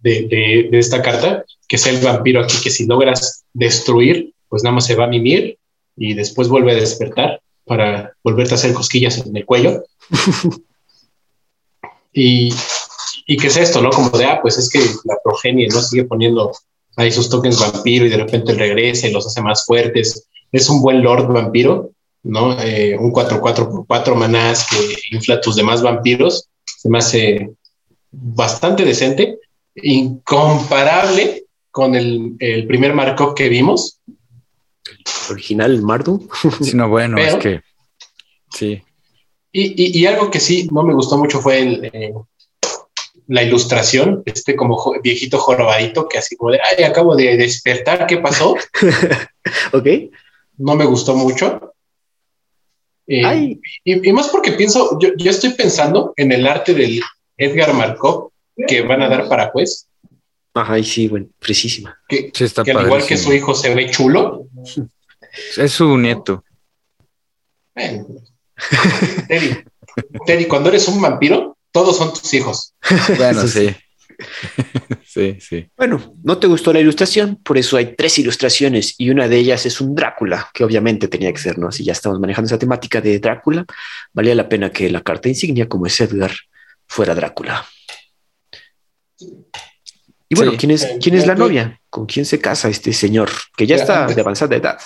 [0.00, 4.74] de, de- esta carta, que es el vampiro aquí, que si logras destruir, pues nada
[4.74, 5.58] más se va a mimir
[5.96, 9.82] y después vuelve a despertar para volverte a hacer cosquillas en el cuello.
[12.12, 12.52] y,
[13.26, 13.90] y qué es esto, ¿no?
[13.90, 15.80] Como de, ah, pues es que la progenie, ¿no?
[15.82, 16.52] Sigue poniendo
[16.96, 20.28] ahí sus tokens vampiro y de repente regresa y los hace más fuertes.
[20.52, 21.90] Es un buen lord vampiro,
[22.26, 22.60] ¿no?
[22.60, 26.48] Eh, un 4-4 por 4 manás que infla tus demás vampiros.
[26.64, 27.50] Se me hace
[28.10, 29.38] bastante decente,
[29.74, 34.00] incomparable con el, el primer Markov que vimos.
[35.30, 36.28] Original Mardu.
[36.62, 37.60] Sí, no, bueno, Pero- es que
[38.50, 38.82] sí.
[39.52, 42.12] Y, y- y algo que sí no me gustó mucho fue el, eh,
[43.28, 48.06] la ilustración, este como jo- viejito jorobadito que así como de, ay, acabo de despertar,
[48.06, 48.54] ¿qué pasó?
[49.72, 49.86] ok.
[50.58, 51.74] No me gustó mucho.
[53.06, 57.00] Eh, Ay, Y, y más porque pienso, yo, yo estoy pensando en el arte del
[57.36, 58.30] Edgar Markov
[58.66, 59.86] que van a dar para juez,
[60.54, 61.98] ajá, y sí, bueno, precisísima.
[62.08, 64.46] que, Sí, está que al igual que su hijo se ve chulo.
[65.56, 66.42] Es su nieto.
[67.74, 68.06] Bueno,
[69.28, 69.64] Teddy,
[70.26, 72.74] Teddy, cuando eres un vampiro, todos son tus hijos.
[73.18, 73.76] Bueno, Eso sí.
[75.04, 75.68] sí, sí.
[75.76, 79.66] Bueno, no te gustó la ilustración, por eso hay tres ilustraciones y una de ellas
[79.66, 81.70] es un Drácula, que obviamente tenía que ser, ¿no?
[81.72, 83.64] Si ya estamos manejando esa temática de Drácula,
[84.12, 86.32] valía la pena que la carta insignia, como es Edgar,
[86.86, 87.66] fuera Drácula.
[90.28, 90.56] Y bueno, Sí.
[90.58, 91.80] ¿quién es, Eh, quién es la tú- novia?
[91.88, 93.30] ¿Con quién se casa este señor?
[93.56, 94.78] Que ya Ya, está antes- de avanzada edad.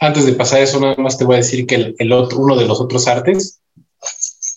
[0.00, 2.56] Antes de pasar eso, nada más te voy a decir que el, el otro, uno
[2.56, 3.60] de los otros artes,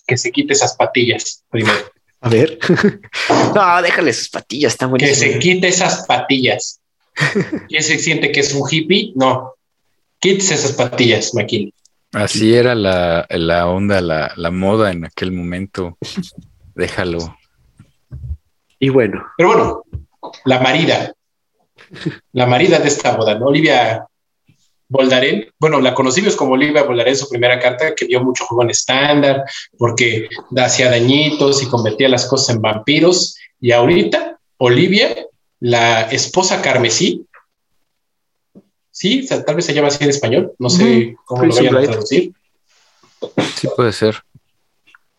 [0.07, 1.91] que se quite esas patillas primero.
[2.23, 2.57] A ver.
[3.55, 6.79] no, déjale sus patillas, están Que se quite esas patillas.
[7.67, 9.11] ¿Quién se siente que es un hippie?
[9.15, 9.55] No.
[10.19, 11.73] Quítese esas patillas, Maquil.
[12.13, 15.97] Así era la, la onda, la, la moda en aquel momento.
[16.75, 17.37] Déjalo.
[18.79, 19.83] Y bueno, Pero bueno,
[20.45, 21.13] la marida.
[22.31, 23.47] La marida de esta boda, ¿no?
[23.47, 24.05] Olivia
[24.93, 25.51] Boldarén.
[25.59, 29.43] Bueno, la conocimos como Olivia Boldarén, su primera carta, que dio mucho juego en estándar,
[29.77, 33.35] porque hacía dañitos y convertía las cosas en vampiros.
[33.59, 35.15] Y ahorita, Olivia,
[35.59, 37.25] la esposa carmesí.
[38.91, 40.53] Sí, o sea, tal vez se llama así en español.
[40.59, 42.31] No sé cómo lo vayan a traducir.
[43.55, 44.23] Sí puede ser.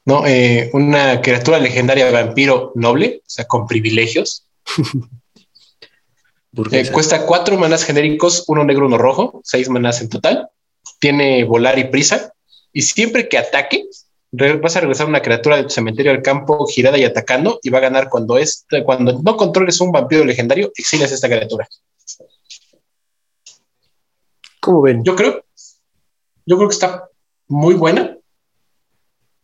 [0.04, 0.26] ¿no?
[0.26, 4.46] Eh, una criatura legendaria vampiro noble, o sea, con privilegios.
[6.70, 10.48] Eh, cuesta cuatro manás genéricos, uno negro, uno rojo, seis manás en total.
[11.00, 12.32] Tiene volar y prisa.
[12.72, 13.84] Y siempre que ataque,
[14.60, 17.78] vas a regresar una criatura de tu cementerio al campo girada y atacando, y va
[17.78, 21.68] a ganar cuando es cuando no controles un vampiro legendario, exilias esta criatura.
[24.60, 25.04] ¿Cómo ven?
[25.04, 25.44] Yo creo,
[26.46, 27.08] yo creo que está
[27.48, 28.16] muy buena,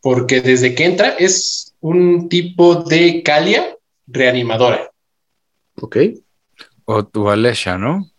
[0.01, 4.91] porque desde que entra es un tipo de Calia reanimadora.
[5.81, 5.97] Ok.
[6.93, 8.11] O tu Alesha, ¿no?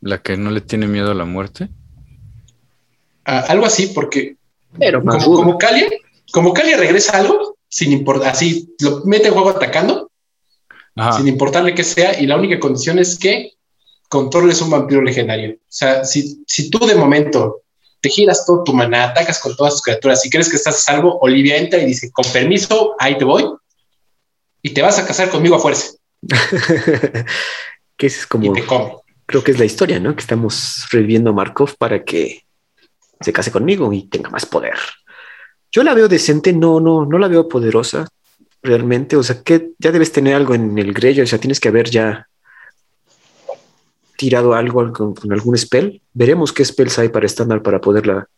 [0.00, 1.68] La que no le tiene miedo a la muerte.
[3.24, 4.34] Ah, algo así, porque
[4.76, 5.88] Pero como, como Calia,
[6.32, 10.10] como Calia regresa algo, sin importar, así lo mete en juego atacando,
[11.16, 13.52] sin importarle que sea, y la única condición es que
[14.08, 15.52] controles un vampiro legendario.
[15.52, 17.62] O sea, si, si tú de momento
[18.00, 20.92] te giras todo tu maná, atacas con todas tus criaturas y crees que estás a
[20.92, 23.44] salvo, Olivia entra y dice, con permiso, ahí te voy,
[24.60, 25.92] y te vas a casar conmigo a fuerza.
[27.96, 28.52] que es como...
[29.28, 30.14] Creo que es la historia, ¿no?
[30.14, 32.44] Que estamos reviviendo a Markov para que
[33.20, 34.74] se case conmigo y tenga más poder.
[35.72, 38.06] Yo la veo decente, no, no, no la veo poderosa
[38.62, 39.16] realmente.
[39.16, 41.90] O sea, que ya debes tener algo en el grello, o sea, tienes que haber
[41.90, 42.28] ya
[44.16, 46.00] tirado algo con, algún spell.
[46.12, 48.28] Veremos qué spells hay para estándar para poderla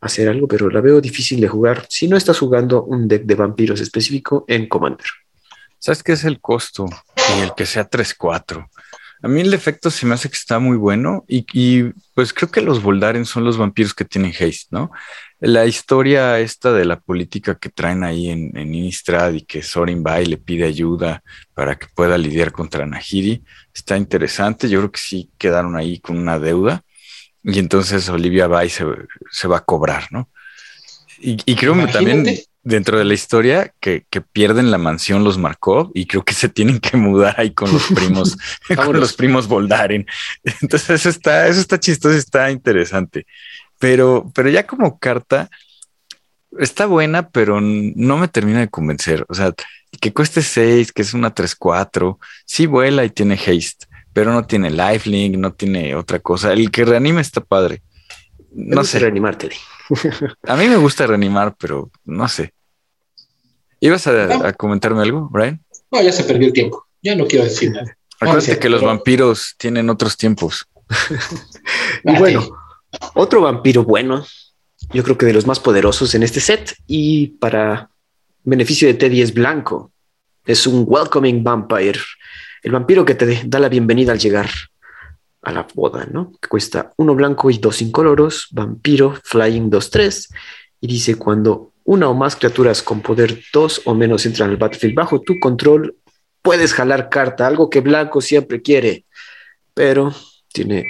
[0.00, 3.34] hacer algo, pero la veo difícil de jugar si no estás jugando un deck de
[3.34, 5.06] vampiros específico en Commander.
[5.78, 6.86] ¿Sabes qué es el costo?
[7.36, 8.68] Y el que sea 3-4.
[9.22, 12.60] A mí el efecto se me hace que está muy bueno y, pues creo que
[12.60, 14.90] los Voldaren son los vampiros que tienen haste, ¿no?
[15.38, 20.02] La historia esta de la política que traen ahí en, en Innistrad y que Sorin
[20.04, 21.22] va y le pide ayuda
[21.54, 23.42] para que pueda lidiar contra Nahiri
[23.72, 24.68] está interesante.
[24.68, 26.84] Yo creo que sí quedaron ahí con una deuda
[27.44, 30.30] y entonces Olivia va y se, va a cobrar, ¿no?
[31.18, 32.24] Y, creo que también
[32.64, 36.78] dentro de la historia que, pierden la mansión los Markov y creo que se tienen
[36.78, 38.36] que mudar ahí con los primos,
[38.76, 40.06] con los primos Voldaren.
[40.60, 43.26] Entonces eso está, eso está chistoso, está interesante.
[43.78, 45.50] Pero, pero ya como carta
[46.58, 49.24] está buena, pero no me termina de convencer.
[49.28, 49.52] O sea,
[50.00, 54.70] que cueste 6, que es una 3-4, sí vuela y tiene haste, pero no tiene
[54.70, 56.52] lifelink, no tiene otra cosa.
[56.52, 57.82] El que reanima está padre.
[58.54, 58.98] No sé.
[58.98, 59.50] Reanimarte.
[60.46, 62.52] A mí me gusta reanimar, pero no sé.
[63.80, 65.60] ¿Ibas a, comentarme algo, Brian?
[65.90, 66.86] No, ya se perdió el tiempo.
[67.02, 67.96] Ya no quiero decir nada.
[68.20, 70.66] Acuérdate que los vampiros tienen otros tiempos.
[72.04, 72.48] y bueno,
[73.14, 74.24] otro vampiro bueno,
[74.92, 77.90] yo creo que de los más poderosos en este set y para
[78.44, 79.90] beneficio de Teddy es blanco.
[80.44, 81.98] Es un welcoming vampire,
[82.62, 84.48] el vampiro que te da la bienvenida al llegar
[85.42, 86.32] a la boda, ¿no?
[86.40, 90.28] Que cuesta uno blanco y dos incoloros, vampiro, flying 2-3,
[90.80, 94.94] y dice cuando una o más criaturas con poder 2 o menos entran al battlefield
[94.94, 95.96] bajo tu control,
[96.42, 99.04] puedes jalar carta, algo que blanco siempre quiere,
[99.74, 100.14] pero
[100.52, 100.84] tiene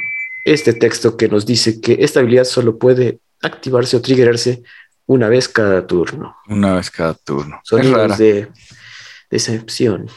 [0.44, 4.62] este texto que nos dice que esta habilidad solo puede activarse o triggerarse
[5.06, 6.36] una vez cada turno.
[6.48, 7.60] Una vez cada turno.
[7.64, 8.48] Sonidos de
[9.30, 10.08] decepción.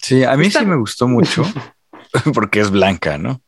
[0.00, 1.44] Sí, a mí sí me gustó mucho.
[2.34, 3.42] porque es blanca, ¿no?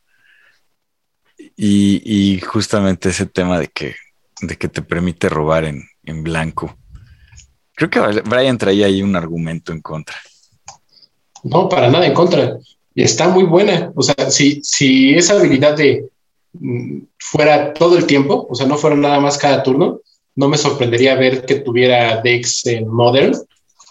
[1.57, 3.95] Y, justamente ese tema de que,
[4.41, 6.77] de que te permite robar en, en blanco.
[7.75, 10.15] Creo que Brian traía ahí un argumento en contra.
[11.43, 12.57] No, para nada en contra.
[12.93, 13.91] Y está muy buena.
[13.95, 16.09] O sea, si, si esa habilidad de
[16.53, 20.01] mm, fuera todo el tiempo, o sea, no fuera nada más cada turno,
[20.35, 23.33] no me sorprendería ver que tuviera Dex en Modern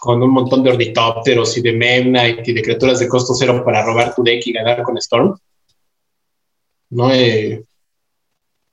[0.04, 3.82] con un montón de ornitópteros y de Memnite y de criaturas de costo cero para
[3.82, 5.34] robar tu deck y ganar con Storm.
[6.90, 7.64] No, eh,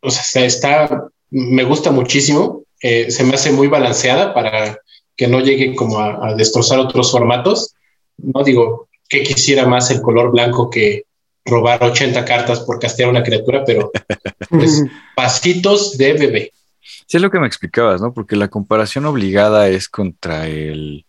[0.01, 4.77] o sea, está, me gusta muchísimo, eh, se me hace muy balanceada para
[5.15, 7.75] que no llegue como a, destrozar otros formatos.
[8.17, 11.05] No digo que quisiera más el color blanco que
[11.45, 13.89] robar 80 cartas por castear una criatura, pero
[14.49, 14.83] pues,
[15.15, 16.51] pasitos de bebé.
[16.81, 18.13] Sí, es lo que me explicabas, ¿no?
[18.13, 21.05] Porque la comparación obligada es contra el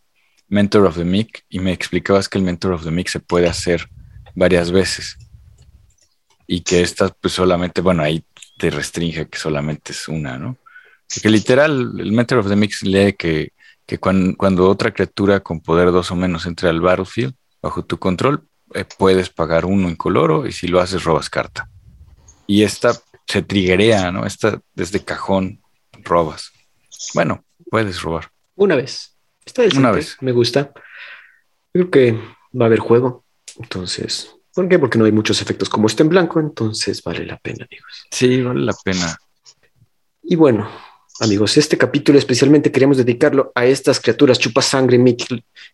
[0.53, 3.49] Mentor of the Mic y me explicabas que el Mentor of the Mic se puede
[3.49, 3.89] hacer
[4.35, 5.17] varias veces
[6.47, 8.23] y que esta pues solamente, bueno, ahí
[8.59, 10.59] te restringe que solamente es una, ¿no?
[11.13, 13.53] Porque literal, el Mentor of the Mix lee que,
[13.99, 18.85] cuando, otra criatura con poder dos o menos entre al battlefield bajo tu control, eh,
[18.85, 21.71] puedes pagar uno en coloro y si lo haces robas carta.
[22.47, 22.93] Y esta
[23.27, 24.27] se triguea, ¿no?
[24.27, 25.63] Esta desde cajón
[26.05, 26.53] robas.
[27.15, 28.31] Bueno, puedes robar.
[28.55, 29.12] Una vez.
[29.45, 30.17] Está Una vez.
[30.21, 30.73] Me gusta.
[31.73, 32.13] Creo que
[32.59, 33.25] va a haber juego.
[33.59, 34.79] Entonces, ¿por qué?
[34.79, 36.41] Porque no hay muchos efectos como este en blanco.
[36.41, 38.05] Entonces vale la pena, amigos.
[38.11, 39.19] Sí, vale la pena.
[40.23, 40.71] Y bueno,
[41.21, 44.99] amigos, este capítulo especialmente queremos dedicarlo a estas criaturas chupas sangre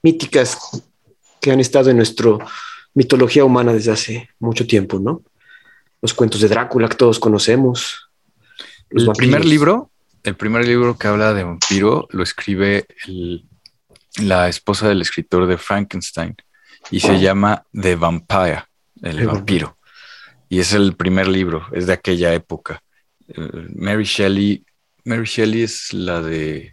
[0.02, 0.58] míticas
[1.40, 2.38] que han estado en nuestra
[2.94, 5.22] mitología humana desde hace mucho tiempo, ¿no?
[6.00, 8.08] Los cuentos de Drácula que todos conocemos.
[8.90, 9.90] el primer libro,
[10.24, 13.44] el primer libro que habla de vampiro lo escribe el
[14.18, 16.36] la esposa del escritor de Frankenstein
[16.90, 18.64] y se llama The Vampire,
[19.02, 19.76] el vampiro.
[20.48, 22.82] Y es el primer libro, es de aquella época.
[23.28, 24.64] Eh, Mary Shelley,
[25.04, 26.72] Mary Shelley es la de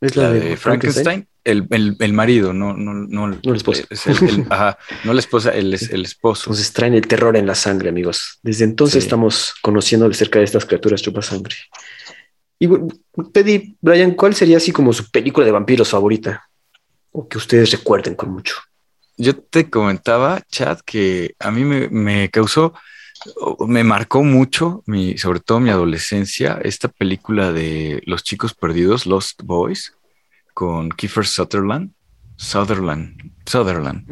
[0.00, 1.26] ¿Es la, de, Frankenstein.
[1.44, 3.82] El, marido, no, no, no, no el esposo.
[4.48, 6.44] ajá, no la esposa, el, el esposo.
[6.44, 8.38] Entonces traen el terror en la sangre, amigos.
[8.42, 11.56] Desde entonces estamos conociendo acerca de estas criaturas chupa sangre.
[12.62, 12.68] Y
[13.32, 16.48] Teddy, Brian, ¿cuál sería así como su película de vampiros favorita?
[17.10, 18.54] O que ustedes recuerden con mucho.
[19.16, 22.72] yo te comentaba, Chad, que a mí me, me causó,
[23.66, 29.42] me marcó mucho, mi, sobre todo mi adolescencia, esta película de Los chicos perdidos, Lost
[29.42, 29.94] Boys,
[30.54, 31.90] con Kiefer Sutherland,
[32.36, 34.06] Sutherland, Sutherland.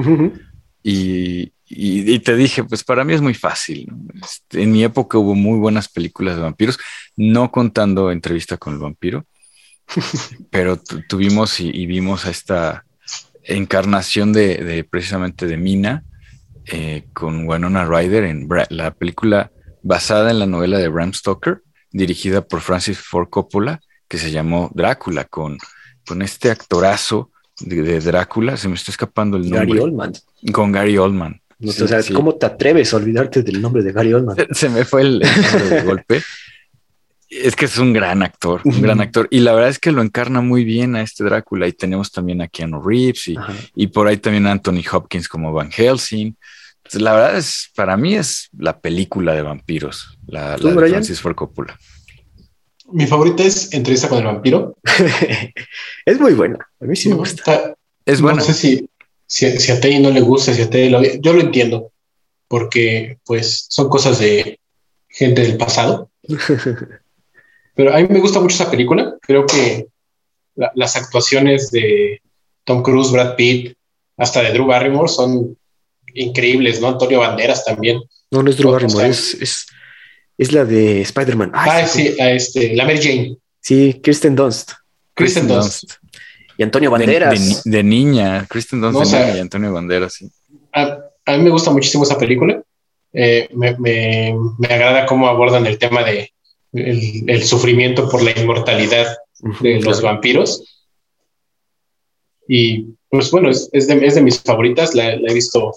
[0.83, 3.87] y, y, te dije, pues para mí es muy fácil.
[4.21, 6.79] Este, en mi época hubo muy buenas películas de vampiros,
[7.17, 9.25] no contando entrevista con el vampiro,
[10.51, 12.85] pero tuvimos y, vimos a esta
[13.45, 16.03] encarnación de, precisamente de Mina
[16.67, 19.53] eh, con Winona Ryder en la película
[19.83, 21.63] basada en la novela de Bram Stoker,
[21.93, 25.57] dirigida por Francis Ford Coppola, que se llamó Drácula, con,
[26.05, 29.69] con este actorazo de, Drácula, se me está escapando el nombre.
[29.69, 30.13] Gary Oldman.
[30.53, 31.41] Con Gary Oldman.
[31.67, 34.37] O sea, ¿cómo te atreves a olvidarte del nombre de Gary Oldman?
[34.53, 36.23] Se, me fue el, de golpe.
[37.31, 39.29] Es que es un gran actor, un gran actor.
[39.31, 41.69] Y la verdad es que lo encarna muy bien a este Drácula.
[41.69, 43.37] Y tenemos también a Keanu Reeves y,
[43.77, 46.35] y por ahí también a Anthony Hopkins como Van Helsing.
[46.95, 51.79] la verdad es, para mí es la película de vampiros, la, de Francis Ford Coppola.
[52.93, 54.77] Mi favorita es Entrevista con el vampiro.
[56.05, 56.59] es muy buena.
[56.81, 57.77] A mí sí me gusta.
[58.05, 58.39] Es buena.
[58.39, 58.91] No sé si,
[59.31, 61.93] si, a Teddy no le gusta, si a Teddy lo, Yo lo entiendo,
[62.49, 64.59] porque pues son cosas de
[65.09, 66.11] gente del pasado.
[67.75, 69.17] Pero a mí me gusta mucho esa película.
[69.23, 69.87] Creo que
[70.75, 72.21] las actuaciones de
[72.65, 73.75] Tom Cruise, Brad Pitt,
[74.17, 75.57] hasta de Drew Barrymore son
[76.13, 76.89] increíbles, ¿no?
[76.89, 78.03] Antonio Banderas también.
[78.31, 79.67] No, no es Drew Barrymore, es
[80.41, 81.53] es la de Spider-Man.
[81.53, 83.37] Ah, sí, este, la Mary Jane.
[83.61, 84.73] Sí, Kristen Dunst.
[85.13, 85.97] Kristen, Dunst.
[86.61, 87.63] Y Antonio Banderas.
[87.65, 90.31] De, niña, Kristen Dunst y Antonio Banderas, sí.
[90.75, 90.99] A,
[91.39, 92.63] mí me gusta muchísimo esa película.
[93.15, 94.35] Eh, me, me,
[94.69, 96.35] agrada cómo abordan el tema de
[96.75, 99.07] el, sufrimiento por la inmortalidad
[99.63, 100.87] de los vampiros.
[102.47, 105.73] Y pues bueno, es, es, de, es de, mis favoritas, la, la, he visto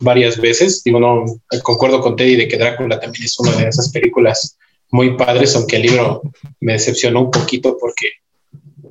[0.00, 0.84] varias veces.
[0.84, 1.24] Digo, no,
[1.62, 4.58] concuerdo con Teddy de que Drácula también es una de esas películas
[4.90, 6.20] muy padres, aunque el libro
[6.60, 8.10] me decepcionó un poquito porque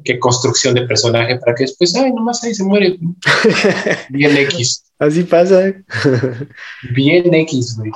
[0.04, 2.98] qué construcción de personaje para que después, ay, nomás ahí se muere.
[4.10, 4.84] Bien X.
[5.00, 5.74] Así pasa.
[6.92, 7.92] Bien X, güey.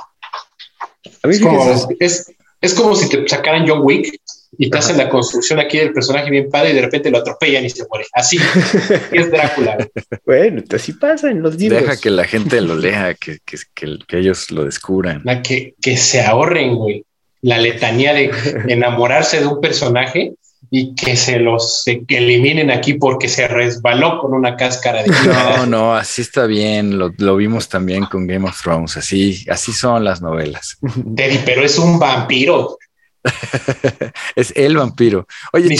[1.22, 4.20] Es como, es, es como si te sacaran John Wick
[4.58, 7.64] y te hacen la construcción aquí del personaje bien padre y de repente lo atropellan
[7.64, 8.06] y se muere.
[8.12, 8.38] Así
[9.12, 9.76] es Drácula.
[10.24, 11.82] bueno, así pasa en los libros.
[11.82, 15.22] Deja que la gente lo lea, que, que, que, ellos lo descubran.
[15.42, 17.04] Que, que se ahorren, güey,
[17.42, 18.30] la letanía de
[18.68, 20.34] enamorarse de un personaje
[20.76, 25.94] y que se los eliminen aquí porque se resbaló con una cáscara de No, no,
[25.94, 26.98] así está bien.
[26.98, 28.96] Lo, lo, vimos también con Game of Thrones.
[28.96, 30.76] Así, así son las novelas.
[31.14, 32.76] Teddy, pero es un vampiro.
[34.34, 35.28] es el vampiro.
[35.52, 35.76] Oye,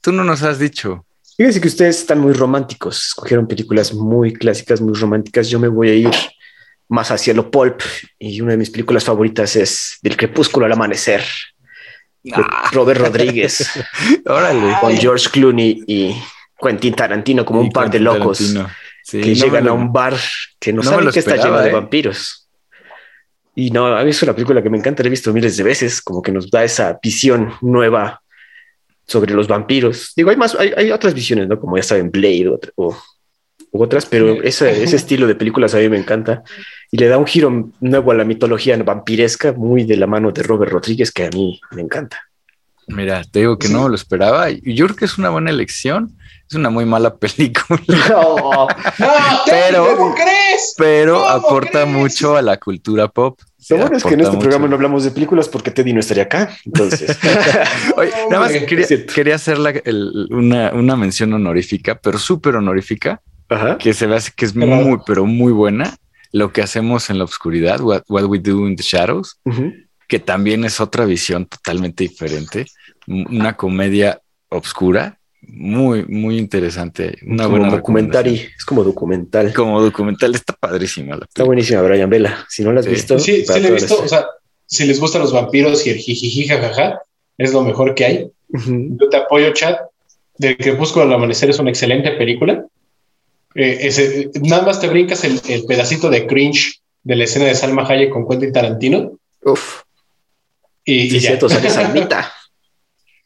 [0.00, 1.04] tú, no nos has dicho.
[1.36, 5.50] Fíjense que ustedes están muy románticos, escogieron películas muy clásicas, muy románticas.
[5.50, 6.10] Yo me voy a ir
[6.88, 7.82] más hacia lo pulp
[8.18, 11.22] y una de mis películas favoritas es Del crepúsculo al amanecer.
[12.32, 12.70] Ah.
[12.72, 13.70] Robert Rodríguez.
[14.26, 14.76] Órale.
[14.80, 16.16] Con George Clooney y
[16.60, 18.54] Quentin Tarantino como un par de locos
[19.10, 20.14] que llegan a un bar
[20.58, 21.72] que no, saben que está lleno de ¿eh?
[21.72, 22.48] vampiros.
[23.54, 25.62] Y no, a mí es una película que me encanta, la he visto miles de
[25.62, 28.20] veces, como que nos da esa visión nueva
[29.06, 30.12] sobre los vampiros.
[30.16, 31.60] Digo, hay más, hay, otras visiones, ¿no?
[31.60, 32.96] Como ya saben, Blade o,
[33.82, 36.42] otras, pero ese, ese estilo de películas a mí me encanta
[36.90, 40.42] y le da un giro nuevo a la mitología vampiresca, muy de la mano de
[40.42, 42.18] Robert Rodríguez, que a mí me encanta.
[42.86, 46.16] Mira, te digo que no lo esperaba y yo creo que es una buena elección.
[46.48, 47.80] Es una muy mala película.
[48.08, 48.68] No,
[49.46, 50.74] pero, ¿cómo crees?
[50.76, 53.40] Pero aporta mucho a la cultura pop.
[53.70, 56.24] Lo bueno es que en este programa no hablamos de películas porque Teddy no estaría
[56.24, 56.54] acá.
[56.66, 57.18] Entonces,
[58.30, 59.58] nada más quería, hacer
[60.30, 63.22] una, mención honorífica, pero súper honorífica,
[63.78, 65.96] que se ve que es muy, pero muy buena.
[66.32, 69.40] Lo que hacemos en la oscuridad, what, we do in the shadows,
[70.08, 72.66] que también es otra visión totalmente diferente.
[73.06, 75.18] Una comedia obscura
[75.48, 77.18] muy, muy interesante.
[77.26, 78.26] Una buena documental.
[78.26, 79.52] Es como documental.
[79.52, 81.16] Como documental, está padrísima.
[81.16, 82.46] está buenísima, Brian Vela.
[82.48, 84.00] Si no la has visto, sí, sí la he visto.
[84.02, 84.26] O sea,
[84.66, 87.00] si les gustan los vampiros y el jijiji jajaja,
[87.38, 88.30] es lo mejor que hay.
[88.48, 89.78] Yo te apoyo, chat.
[90.36, 92.66] De Crepúsculo al Amanecer es una excelente película.
[93.54, 97.86] Eh, ese, nada más te brincas el, pedacito de cringe de la escena de Salma
[97.86, 99.18] Hayek con Quentin Tarantino.
[99.42, 99.82] Uf.
[100.84, 102.32] Y, sí, y cierto, sale Salmita.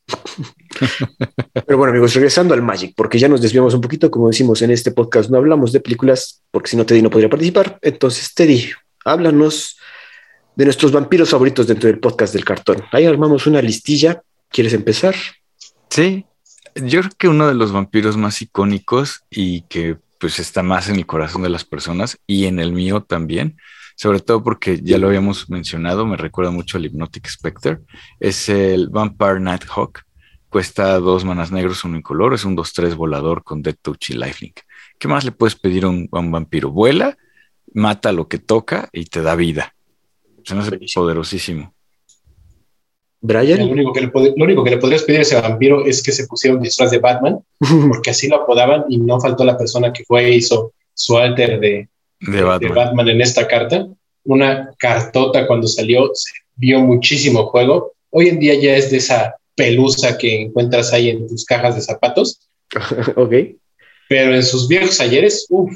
[1.66, 4.70] Pero bueno, amigos, regresando al Magic, porque ya nos desviamos un poquito, como decimos en
[4.70, 7.78] este podcast, no hablamos de películas, porque si no Teddy no podría participar.
[7.82, 8.70] Entonces, Teddy,
[9.04, 9.78] háblanos
[10.54, 12.84] de nuestros vampiros favoritos dentro del podcast del cartón.
[12.92, 14.22] Ahí armamos una listilla.
[14.50, 15.14] ¿Quieres empezar?
[15.90, 16.24] Sí,
[16.74, 20.96] yo creo que uno de los vampiros más icónicos y que pues está más en
[20.96, 23.56] el corazón de las personas y en el mío también,
[23.96, 27.78] sobre todo porque ya lo habíamos mencionado, me recuerda mucho al Hypnotic Spectre,
[28.20, 30.02] es el Vampire Nighthawk,
[30.48, 34.60] cuesta dos manas negros, uno incoloro, es un 2-3 volador con Dead Touch y Lifelink.
[34.98, 36.70] ¿Qué más le puedes pedir a un, vampiro?
[36.70, 37.16] Vuela,
[37.72, 39.74] mata lo que toca y te da vida.
[40.44, 41.74] Se me hace poderosísimo.
[43.20, 43.58] Brian.
[43.58, 46.12] Lo único, que le lo único que le podrías pedir a ese vampiro es que
[46.12, 47.40] se pusiera un disfraz de Batman,
[47.88, 51.60] porque así lo apodaban y no faltó la persona que fue e hizo su alter
[51.60, 51.88] de,
[52.20, 53.08] de, Batman.
[53.08, 53.86] en esta carta.
[54.24, 57.92] Una cartota cuando salió, se vio muchísimo juego.
[58.10, 61.80] Hoy en día ya es de esa pelusa que encuentras ahí en tus cajas de
[61.80, 62.48] zapatos.
[63.16, 63.32] ok.
[64.08, 65.72] Pero en sus viejos ayeres, uff,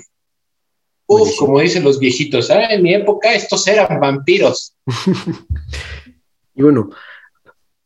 [1.07, 4.75] uff, como dicen los viejitos, ah, en mi época estos eran vampiros.
[6.55, 6.91] y bueno,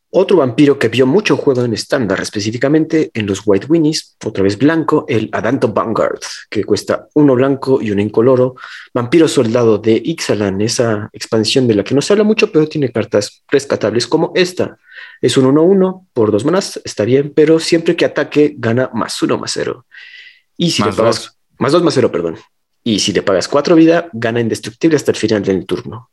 [0.09, 4.57] otro vampiro que vio mucho juego en estándar, específicamente en los White Winnies, otra vez
[4.57, 8.55] blanco, el Adanto Vanguard, que cuesta uno blanco y uno incoloro.
[8.93, 12.91] Vampiro soldado de Ixalan, esa expansión de la que no se habla mucho, pero tiene
[12.91, 14.77] cartas rescatables como esta.
[15.21, 19.37] Es un 1-1 por dos manas, está bien, pero siempre que ataque gana más uno
[19.37, 19.85] más cero.
[20.55, 22.37] Y si le pagas más dos más cero, perdón.
[22.83, 26.09] Y si le pagas cuatro vida, gana indestructible hasta el final del turno.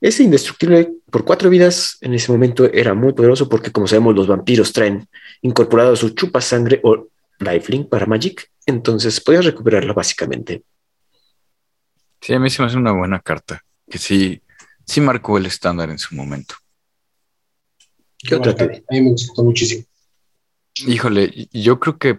[0.00, 4.26] Ese indestructible por cuatro vidas en ese momento era muy poderoso porque, como sabemos, los
[4.26, 5.08] vampiros traen
[5.40, 10.62] incorporado su chupa sangre o lifelink para Magic, entonces podías recuperarla básicamente.
[12.20, 14.42] Sí, a mí se me hace una buena carta que sí,
[14.84, 16.56] sí marcó el estándar en su momento.
[18.18, 19.84] ¿Qué otra A mí me gustó muchísimo.
[20.86, 22.18] Híjole, yo creo que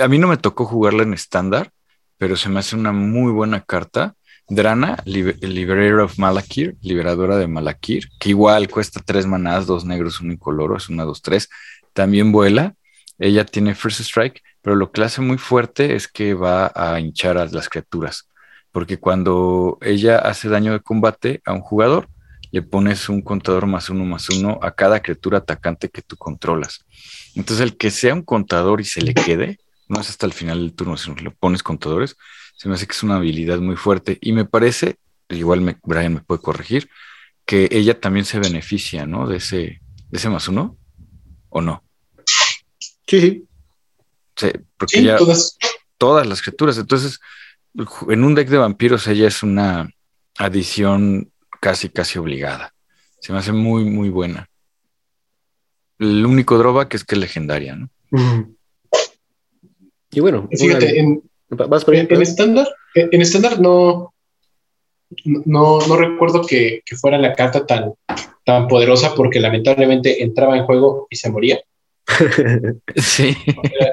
[0.00, 1.72] a mí no me tocó jugarla en estándar,
[2.16, 4.16] pero se me hace una muy buena carta
[4.48, 10.32] Drana, Liberator of Malakir, liberadora de Malakir, que igual cuesta tres manás, dos negros, uno
[10.32, 11.48] incoloro, es una, dos, tres.
[11.92, 12.74] También vuela.
[13.18, 17.38] Ella tiene First Strike, pero lo que hace muy fuerte es que va a hinchar
[17.38, 18.28] a las criaturas.
[18.72, 22.08] Porque cuando ella hace daño de combate a un jugador,
[22.50, 26.84] le pones un contador más uno más uno a cada criatura atacante que tú controlas.
[27.34, 30.58] Entonces, el que sea un contador y se le quede, no es hasta el final
[30.60, 32.16] del turno, sino que le pones contadores,
[32.64, 34.96] se me hace que es una habilidad muy fuerte y me parece,
[35.28, 36.88] igual me, Brian me puede corregir,
[37.44, 39.26] que ella también se beneficia, ¿no?
[39.26, 40.78] De ese, de ese más uno,
[41.50, 41.84] ¿o no?
[43.06, 43.46] Sí,
[44.34, 44.48] sí.
[44.78, 45.58] porque ya todas.
[45.98, 47.20] todas las criaturas, entonces
[48.08, 49.90] en un deck de vampiros ella es una
[50.38, 52.72] adición casi, casi obligada.
[53.20, 54.48] Se me hace muy, muy buena.
[55.98, 57.90] El único drawback es que es legendaria, ¿no?
[60.10, 64.14] Y bueno, fíjate, en, en estándar, en estándar no,
[65.24, 67.92] no, no recuerdo que, fuera la carta tan,
[68.44, 71.60] tan poderosa porque lamentablemente entraba en juego y se moría.
[72.96, 73.36] sí.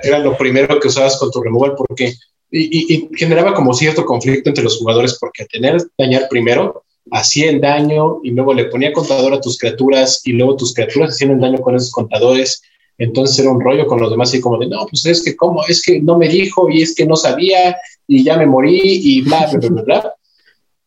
[0.04, 2.14] Era, lo primero que usabas con tu removal porque
[2.52, 8.20] y, generaba como cierto conflicto entre los jugadores porque tener dañar primero hacía el daño
[8.24, 11.62] y luego le ponía contador a tus criaturas y luego tus criaturas hacían el daño
[11.62, 12.62] con esos contadores
[13.02, 15.64] entonces era un rollo con los demás y como de, no, pues es que cómo,
[15.68, 17.76] es que no me dijo y es que no sabía
[18.08, 20.16] y ya me morí y bla, bla, bla, bla.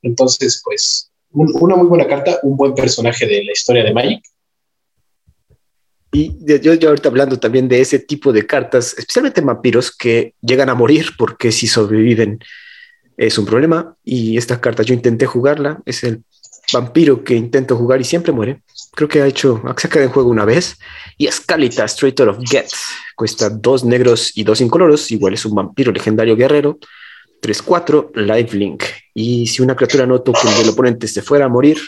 [0.00, 4.22] Entonces, pues, una muy buena carta, un buen personaje de la historia de Magic.
[6.12, 10.68] Y yo, yo ahorita hablando también de ese tipo de cartas, especialmente vampiros que llegan
[10.68, 12.38] a morir porque si sobreviven
[13.16, 13.96] es un problema.
[14.04, 16.22] Y esta carta yo intenté jugarla, es el
[16.74, 18.60] vampiro que intento jugar y siempre muere.
[18.92, 20.76] Creo que ha hecho, ha sacado en juego una vez.
[21.16, 22.66] Y Escalita, Traitor of Get,
[23.16, 25.10] cuesta dos negros y dos incoloros.
[25.10, 26.78] Igual es un vampiro legendario guerrero.
[27.40, 28.84] 3-4, Lifelink.
[29.14, 31.78] Y si una criatura no token del oponente se fuera a morir,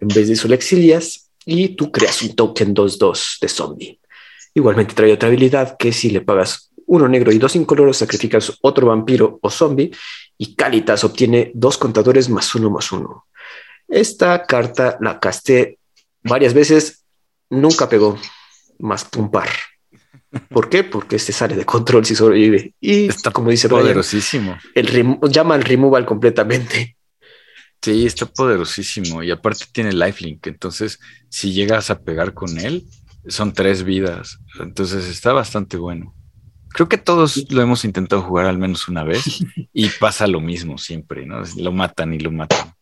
[0.00, 3.98] en vez de eso le exilias y tú creas un token 2-2 de zombie.
[4.54, 8.88] Igualmente trae otra habilidad que si le pagas uno negro y dos incoloros, sacrificas otro
[8.88, 9.90] vampiro o zombie
[10.36, 13.24] y Calitas obtiene dos contadores más uno más uno.
[13.92, 15.78] Esta carta la casté
[16.22, 17.04] varias veces,
[17.50, 18.18] nunca pegó
[18.78, 19.50] más que un par.
[20.48, 20.82] ¿Por qué?
[20.82, 22.74] Porque se sale de control si sobrevive.
[22.80, 24.56] Y está como dice poderosísimo.
[24.74, 26.96] el llama al removal completamente.
[27.82, 29.22] Sí, está poderosísimo.
[29.22, 30.46] Y aparte tiene lifelink.
[30.46, 32.86] Entonces, si llegas a pegar con él,
[33.26, 34.38] son tres vidas.
[34.58, 36.14] Entonces está bastante bueno.
[36.70, 40.78] Creo que todos lo hemos intentado jugar al menos una vez y pasa lo mismo
[40.78, 41.42] siempre, ¿no?
[41.58, 42.72] Lo matan y lo matan.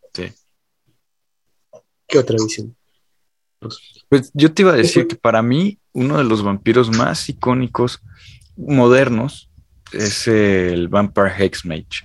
[2.11, 2.76] ¿Qué otra visión?
[4.08, 8.00] Pues yo te iba a decir que para mí uno de los vampiros más icónicos
[8.56, 9.50] modernos
[9.92, 12.02] es el Vampire Hexmage.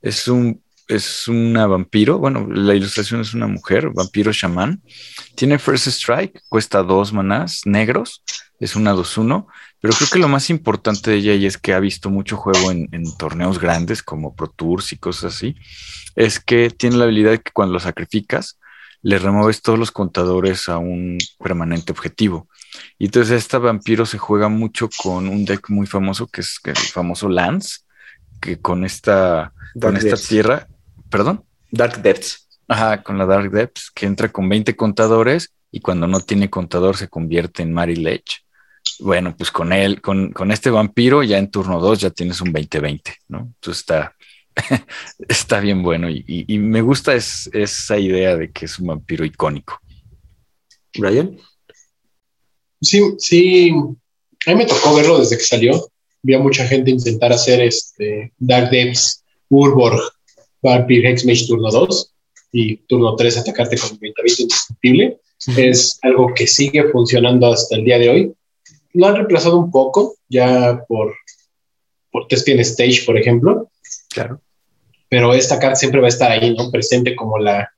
[0.00, 4.82] Es un es una vampiro, bueno, la ilustración es una mujer, vampiro chamán.
[5.34, 8.22] Tiene First Strike, cuesta dos manás negros,
[8.58, 9.46] es una 2-1,
[9.80, 12.70] pero creo que lo más importante de ella y es que ha visto mucho juego
[12.70, 15.56] en, en, torneos grandes como Pro Tours y cosas así,
[16.16, 18.58] es que tiene la habilidad de que cuando lo sacrificas,
[19.02, 22.48] le remueves todos los contadores a un permanente objetivo.
[22.98, 26.76] Y entonces esta vampiro se juega mucho con un deck muy famoso que es el
[26.76, 27.80] famoso Lance,
[28.40, 30.68] que con esta, con esta tierra,
[31.10, 31.44] perdón.
[31.70, 32.48] Dark Depths.
[32.66, 36.96] Ajá, con la Dark Depths, que entra con 20 contadores y cuando no tiene contador
[36.96, 38.44] se convierte en Mary Lech.
[39.00, 42.52] Bueno, pues con él, con, con este vampiro, ya en turno 2 ya tienes un
[42.52, 43.38] 20-20, ¿no?
[43.38, 44.14] Entonces está,
[45.28, 48.88] está bien bueno y, y, y me gusta es, esa idea de que es un
[48.88, 49.80] vampiro icónico.
[50.96, 51.38] Brian.
[52.80, 53.72] Sí, sí,
[54.46, 55.90] a mí me tocó verlo desde que salió.
[56.22, 60.00] Vi a mucha gente intentar hacer este Dark Depths, Urborg,
[60.62, 62.14] Vampire Hexmage turno 2
[62.52, 65.20] y turno 3 atacarte con 20 indestructible.
[65.46, 65.70] Uh -huh.
[65.70, 68.32] Es algo que sigue funcionando hasta el día de hoy.
[68.94, 71.14] Lo han reemplazado un poco ya por,
[72.10, 73.70] por Thespian Stage, por ejemplo.
[74.10, 74.40] Claro.
[75.08, 76.70] Pero esta carta siempre va a estar ahí, ¿no?
[76.70, 77.70] Presente como la,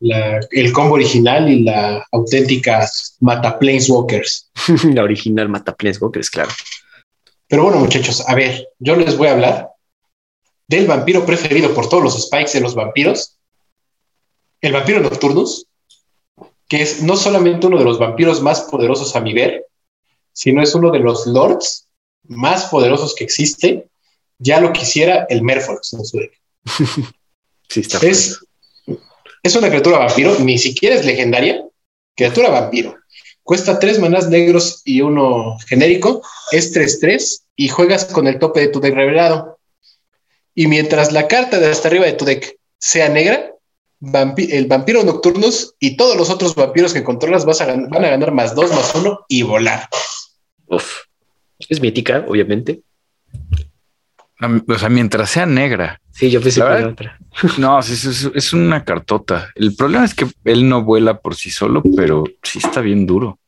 [0.00, 2.88] la, el combo original y la auténtica
[3.20, 4.50] Mata Planeswalkers.
[4.92, 6.50] la original Mata Planeswalkers, claro.
[7.48, 9.70] Pero bueno, muchachos, a ver, yo les voy a hablar
[10.68, 13.38] del vampiro preferido por todos los spikes de los vampiros,
[14.60, 15.66] el vampiro Nocturnus,
[16.68, 19.66] que es no solamente uno de los vampiros más poderosos a mi ver,
[20.32, 21.88] sino es uno de los lords
[22.24, 23.88] más poderosos que existe.
[24.38, 26.40] Ya lo quisiera el Merfolk en su deck.
[27.68, 28.38] Sí, está es,
[29.42, 31.64] es una criatura vampiro, ni siquiera es legendaria,
[32.16, 32.96] criatura vampiro.
[33.42, 38.68] Cuesta tres manás negros y uno genérico, es 3-3 y juegas con el tope de
[38.68, 39.58] tu deck revelado.
[40.54, 43.52] Y mientras la carta de hasta arriba de tu deck sea negra,
[44.00, 48.08] vampi el vampiro nocturnos y todos los otros vampiros que controlas vas a van a
[48.08, 49.88] ganar más dos, más uno y volar.
[50.66, 51.02] Uf.
[51.68, 52.82] Es mítica, obviamente.
[54.40, 56.00] O sea, mientras sea negra.
[56.12, 57.18] Sí, yo pensé que era otra.
[57.58, 59.50] No, es, es, es, una cartota.
[59.54, 63.38] El problema es que él no vuela por sí solo, pero sí está bien duro.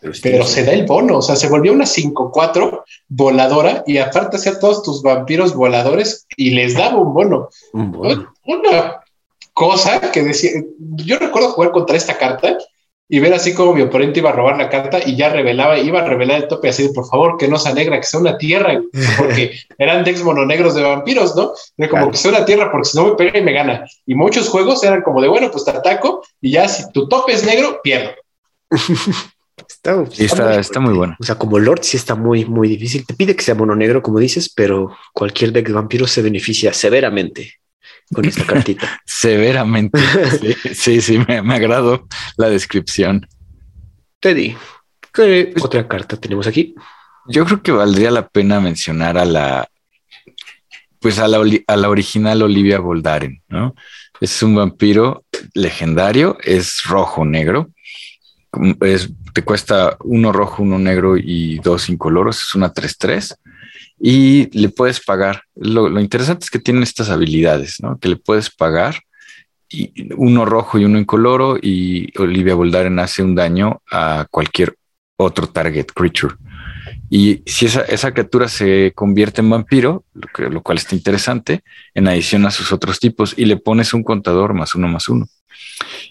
[0.00, 4.36] Pero, pero se da el bono, o sea, se volvió una 5-4 voladora y aparte
[4.36, 7.48] hacía todos tus vampiros voladores y les daba un bono.
[7.72, 8.34] Un bono.
[8.44, 9.00] Una
[9.54, 12.58] cosa que decía, yo recuerdo jugar contra esta carta
[13.14, 16.00] y ver así como mi oponente iba a robar la carta y ya revelaba, iba
[16.00, 18.36] a revelar el tope así de por favor que no sea negra, que sea una
[18.36, 18.82] tierra,
[19.16, 21.52] porque eran decks mononegros de vampiros, ¿no?
[21.76, 22.10] De como claro.
[22.10, 23.86] que sea una tierra, porque si no me pega y me gana.
[24.04, 27.34] Y muchos juegos eran como de bueno, pues te ataco y ya si tu tope
[27.34, 28.10] es negro, pierdo.
[29.68, 31.16] Está, sí, está, muy, está, muy, bueno.
[31.20, 33.06] O sea, como Lord sí está muy, muy difícil.
[33.06, 36.72] Te pide que sea mono negro, como dices, pero cualquier deck de vampiros se beneficia
[36.72, 37.54] severamente
[38.12, 39.00] con esta cartita.
[39.06, 39.98] Severamente.
[40.40, 43.26] sí, sí, sí, me, me agradó la descripción.
[44.20, 44.56] Teddy,
[45.12, 46.74] ¿qué otra carta tenemos aquí?
[47.26, 49.68] Yo creo que valdría la pena mencionar a la,
[51.00, 53.74] pues a la, a la original Olivia Voldaren, ¿no?
[54.20, 55.24] Es un vampiro
[55.54, 57.70] legendario, es rojo negro,
[58.80, 63.36] es, te cuesta uno rojo, uno negro y dos incoloros, es una 3-3
[64.06, 65.44] y le puedes pagar.
[65.54, 67.98] Lo, interesante es que tienen estas habilidades, ¿no?
[67.98, 68.96] Que le puedes pagar
[69.66, 74.76] y uno rojo y uno incoloro y Olivia Voldaren hace un daño a cualquier
[75.16, 76.34] otro target creature.
[77.08, 82.06] Y si esa, esa criatura se convierte en vampiro, lo, lo cual está interesante, en
[82.06, 85.26] adición a sus otros tipos, y le pones un contador más uno más uno.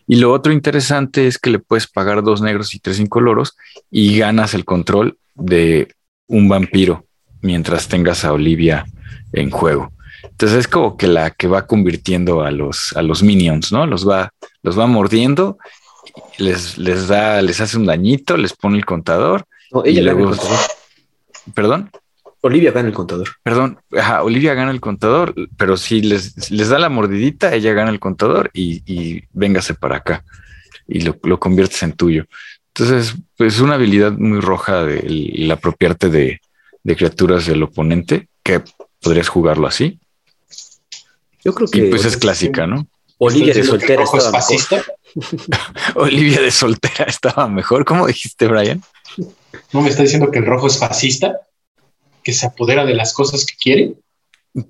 [0.08, 3.56] Y lo otro interesante es que le puedes pagar dos negros y tres incoloros
[3.92, 5.90] y ganas el control de
[6.26, 7.06] un vampiro
[7.44, 8.86] mientras tengas a Olivia
[9.32, 9.92] en juego.
[10.24, 13.86] Entonces es como que la que va convirtiendo a los, a los minions, ¿no?
[13.86, 14.32] Los va,
[14.64, 15.58] los va mordiendo,
[16.38, 19.46] les, les da, les hace un dañito, les pone el contador.
[19.72, 20.60] No, ella y luego, el contador.
[21.54, 21.92] ¿Perdón?
[22.42, 23.30] Olivia gana el contador.
[23.44, 27.90] Perdón, ajá, Olivia gana el contador, pero si les, les da la mordidita, ella gana
[27.90, 30.24] el contador y, y véngase para acá
[30.88, 32.26] y lo, lo, conviertes en tuyo.
[32.76, 36.42] Entonces, pues una habilidad muy roja de el apropiarte de,
[36.84, 38.62] de, criaturas del oponente, que
[39.02, 40.00] podrías jugarlo así.
[41.44, 41.80] Yo creo que.
[41.80, 42.88] Y pues es clásica, ¿no?
[43.18, 44.84] Olivia de soltera estaba fascista.
[45.96, 47.86] Olivia de soltera estaba mejor.
[47.86, 48.84] ¿Cómo dijiste, Brian?
[49.72, 51.40] ¿No me está diciendo que el rojo es fascista?
[52.24, 53.94] que se apodera de las cosas que quiere?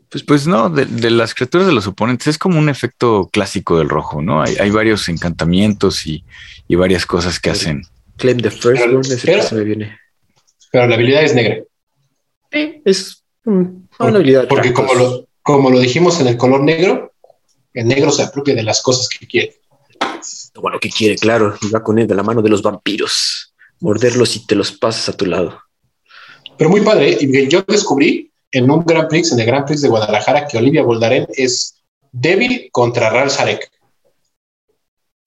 [0.10, 3.78] Pues, pues no, de, de, las criaturas de los oponentes es como un efecto clásico
[3.78, 4.42] del rojo, ¿no?
[4.42, 6.24] Hay, hay varios encantamientos y,
[6.68, 7.84] y, varias cosas que hacen.
[8.18, 9.98] Claim the first pero, one, ese pero, se me viene.
[10.72, 11.58] Pero la habilidad es negra.
[12.54, 14.48] Sí, es una habilidad.
[14.48, 17.14] Porque como lo, como lo dijimos en el color negro,
[17.74, 19.60] el negro se apropia de las cosas que quiere.
[20.56, 23.56] Bueno, que quiere, claro, y va con él de la mano de los vampiros.
[23.80, 25.60] morderlos y te los pasas a tu lado.
[26.58, 27.14] Pero muy padre.
[27.14, 27.18] ¿eh?
[27.22, 30.84] Y yo descubrí en un Grand Prix, en el Grand Prix de Guadalajara, que Olivia
[30.84, 33.70] Boldaren es débil contra Ral Sarek.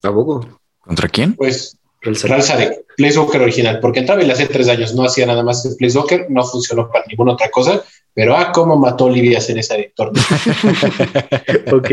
[0.03, 0.61] ¿A poco?
[0.79, 1.35] ¿Contra quién?
[1.35, 5.63] Pues Ral Sarek, Planeswalker original, porque entraba y hace tres años no hacía nada más
[5.63, 7.83] que Planeswalker, no funcionó para ninguna otra cosa,
[8.15, 10.23] pero ah, cómo mató Olivia en ese torneo.
[11.73, 11.91] ok.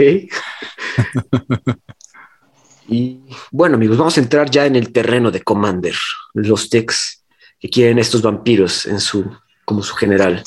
[2.88, 3.20] y
[3.52, 5.96] bueno, amigos, vamos a entrar ya en el terreno de Commander,
[6.34, 7.24] los decks
[7.60, 9.26] que quieren estos vampiros en su,
[9.66, 10.44] como su general.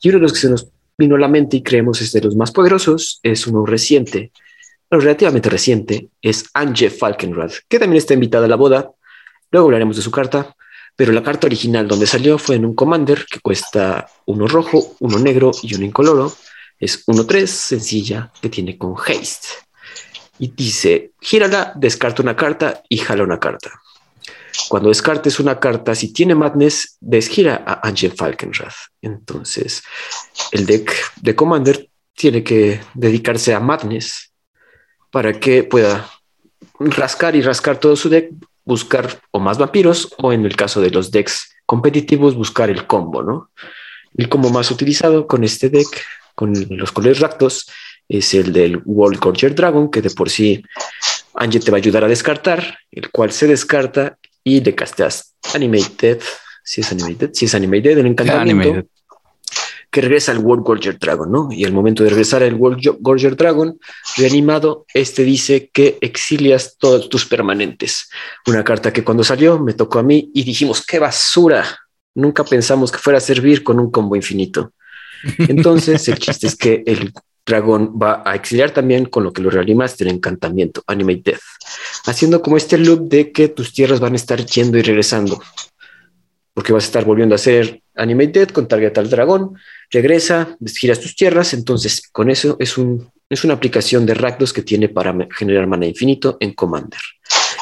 [0.00, 2.20] Y uno de los que se nos vino a la mente y creemos es de
[2.20, 4.32] los más poderosos es uno reciente,
[4.90, 8.92] bueno, relativamente reciente, es Ange Falkenrad, que también está invitada a la boda.
[9.50, 10.54] Luego hablaremos de su carta,
[10.96, 15.18] pero la carta original donde salió fue en un Commander que cuesta uno rojo, uno
[15.18, 16.32] negro y uno incoloro.
[16.78, 19.48] Es 1-3, sencilla, que tiene con haste.
[20.38, 23.80] Y dice, gírala, descarta una carta y jala una carta.
[24.68, 28.74] Cuando descartes una carta, si tiene Madness, desgira a Angel Falkenrath.
[29.00, 29.82] Entonces,
[30.52, 34.32] el deck de Commander tiene que dedicarse a Madness
[35.10, 36.10] para que pueda
[36.80, 38.30] rascar y rascar todo su deck,
[38.68, 43.22] buscar o más vampiros o en el caso de los decks competitivos, buscar el combo,
[43.22, 43.50] ¿no?
[44.14, 45.88] El combo más utilizado con este deck,
[46.34, 47.66] con los colores ractos,
[48.08, 50.62] es el del World Gorger Dragon, que de por sí
[51.34, 56.20] Angel te va a ayudar a descartar, el cual se descarta y le casteas Animated,
[56.62, 58.86] si es Animated, si es Animated, el encantamiento.
[59.90, 61.48] Que regresa al World Gorger Dragon, ¿no?
[61.50, 63.78] Y al momento de regresar al World Gorger Dragon,
[64.16, 68.10] reanimado, este dice que exilias todos tus permanentes.
[68.46, 71.64] Una carta que cuando salió me tocó a mí y dijimos, ¡qué basura!
[72.14, 74.72] Nunca pensamos que fuera a servir con un combo infinito.
[75.38, 77.12] Entonces, el chiste es que el
[77.48, 81.40] dragón va a exiliar también con lo que lo reanimaste el encantamiento, Animate Death,
[82.06, 85.42] haciendo como este loop de que tus tierras van a estar yendo y regresando,
[86.58, 89.56] porque vas a estar volviendo a hacer Animate Death con target al dragón,
[89.92, 94.62] regresa, giras tus tierras, entonces con eso es, un, es una aplicación de Rakdos que
[94.62, 96.98] tiene para generar mana infinito en Commander.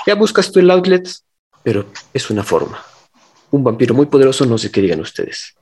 [0.07, 1.07] Ya buscas tú el outlet,
[1.63, 2.83] pero es una forma.
[3.51, 5.55] Un vampiro muy poderoso, no sé qué digan ustedes.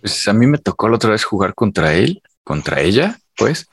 [0.00, 3.68] Pues a mí me tocó la otra vez jugar contra él, contra ella, pues,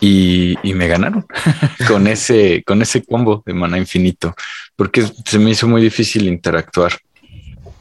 [0.00, 1.26] y, me ganaron
[1.88, 4.34] con ese, con ese combo de mana infinito,
[4.76, 6.92] porque se me hizo muy difícil interactuar.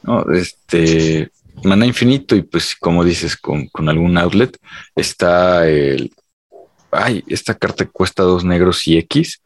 [0.07, 0.25] ¿No?
[0.33, 1.29] Este
[1.63, 4.57] mana infinito, y pues, como dices, con, algún outlet
[4.95, 6.11] está el.
[6.91, 9.41] Ay, esta carta cuesta dos negros y X,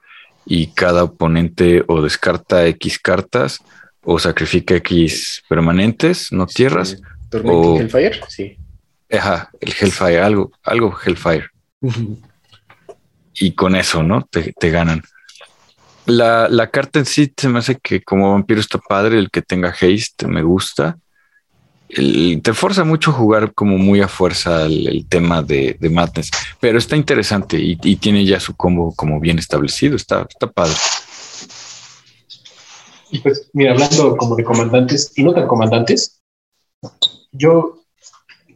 [0.45, 3.59] y cada oponente o descarta X cartas
[4.03, 7.01] o sacrifica X permanentes, no tierras.
[7.43, 8.57] o, Hellfire, sí.
[9.11, 11.49] Ajá, el Hellfire, algo, algo Hellfire
[13.33, 14.27] y con eso, ¿no?
[14.29, 15.01] Te, ganan.
[16.05, 19.69] La, carta en sí se me hace que como vampiro está padre, el que tenga
[19.69, 20.97] haste me gusta.
[21.89, 26.95] te forza mucho jugar como muy a fuerza el, tema de, de, Madness, pero está
[26.95, 30.75] interesante y, tiene ya su combo como bien establecido, está, está padre.
[33.23, 36.21] Pues, mira, hablando como de comandantes y no tan comandantes,
[37.31, 37.83] yo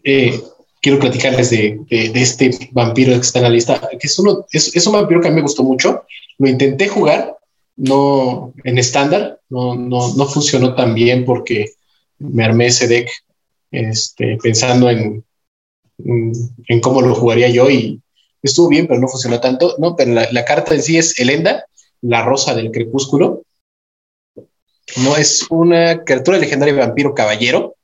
[0.04, 0.42] eh,
[0.86, 4.94] quiero platicarles de, este vampiro que está en la lista, que es, uno, es, un
[4.94, 6.04] vampiro que a mí me gustó mucho.
[6.38, 7.40] Lo intenté jugar,
[7.76, 11.72] no en estándar, no, no, funcionó tan bien porque
[12.20, 13.10] me armé ese deck
[13.72, 15.24] este, pensando en,
[15.98, 18.00] en cómo lo jugaría yo y
[18.44, 19.78] estuvo bien, pero no funcionó tanto.
[19.80, 21.66] No, pero la, la carta en sí es Elenda,
[22.02, 23.42] la rosa del crepúsculo.
[24.98, 27.75] No es una criatura legendaria vampiro caballero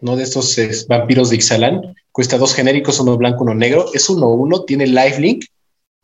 [0.00, 0.56] no de estos
[0.88, 1.94] vampiros de Ixalan.
[2.12, 3.86] Cuesta dos genéricos, uno blanco, uno negro.
[3.94, 5.44] Es uno uno, tiene lifelink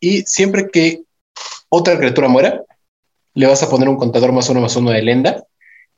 [0.00, 1.02] y siempre que
[1.68, 2.62] otra criatura muera,
[3.34, 5.44] le vas a poner un contador más uno más uno de Elenda.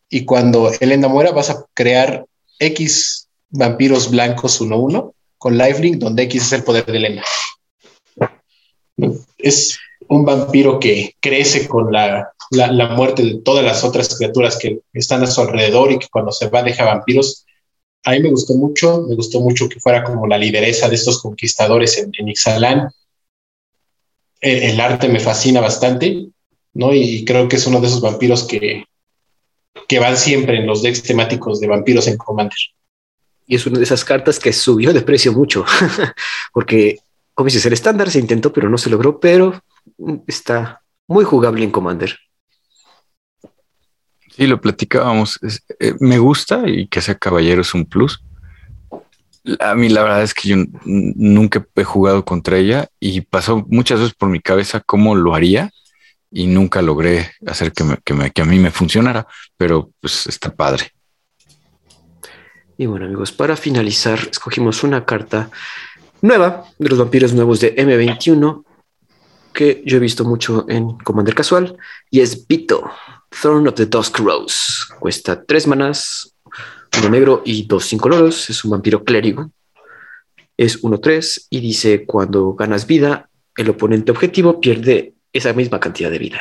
[0.08, 2.24] Y cuando Elenda muera, vas a crear
[2.58, 7.22] X vampiros blancos uno uno con lifelink, donde X es el poder de Elenda.
[9.38, 9.78] Es
[10.08, 15.22] un vampiro que crece con la, la, muerte de todas las otras criaturas que están
[15.22, 17.45] a su alrededor y que cuando se va deja vampiros
[18.06, 21.20] a mí me gustó mucho, me gustó mucho que fuera como la lideresa de estos
[21.20, 22.88] conquistadores en, en Ixalan.
[24.40, 26.28] El, arte me fascina bastante,
[26.72, 26.94] ¿no?
[26.94, 28.84] Y creo que es uno de esos vampiros que,
[29.88, 32.56] que van siempre en los decks temáticos de vampiros en Commander.
[33.44, 35.64] Y es una de esas cartas que subió de precio mucho,
[36.52, 37.00] porque,
[37.34, 39.60] como dices, el estándar se intentó, pero no se logró, pero
[40.28, 42.16] está muy jugable en Commander.
[44.36, 45.40] Sí, lo platicábamos.
[45.80, 48.22] Eh, me gusta y que sea caballero es un plus.
[49.60, 54.00] A mí la verdad es que yo nunca he jugado contra ella y pasó muchas
[54.00, 55.70] veces por mi cabeza cómo lo haría
[56.30, 57.84] y nunca logré hacer que,
[58.34, 59.26] que, a mí me funcionara,
[59.56, 60.90] pero pues está padre.
[62.76, 65.48] Y bueno, amigos, para finalizar, escogimos una carta
[66.20, 68.64] nueva de los vampiros nuevos de M21
[69.54, 71.78] que yo he visto mucho en Commander Casual
[72.10, 72.90] y es Vito,
[73.40, 74.56] Throne of the Dusk Rose.
[74.98, 76.34] Cuesta tres manas,
[76.98, 78.48] uno negro y dos sin coloros.
[78.50, 79.50] Es un vampiro clérigo.
[80.56, 86.18] Es 1-3 y dice cuando ganas vida, el oponente objetivo pierde esa misma cantidad de
[86.18, 86.40] vida.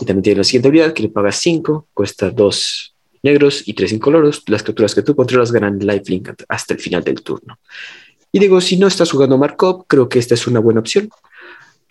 [0.00, 3.92] Y también tiene la siguiente habilidad que le paga 5, cuesta 2 negros y 3
[3.92, 4.42] incoloros.
[4.48, 7.58] Las criaturas que tú controlas ganan lifelink hasta el final del turno.
[8.32, 11.08] Y digo, si no estás jugando Markov, creo que esta es una buena opción.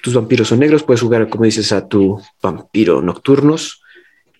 [0.02, 3.82] Tus vampiros son negros, puedes jugar, como dices, a tu vampiro nocturnos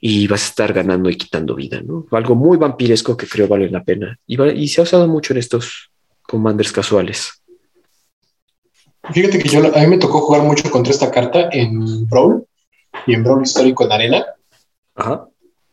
[0.02, 2.06] y vas a estar ganando y quitando vida, ¿no?
[2.12, 4.18] Algo muy vampiresco que creo vale la pena.
[4.26, 5.92] Y, y se ha usado mucho en estos
[6.22, 7.42] commanders casuales.
[9.12, 12.46] Fíjate que yo, a mí me tocó jugar mucho contra esta carta en Brawl
[13.08, 14.26] y en Brawl histórico en Arena.
[14.96, 15.28] Ajá.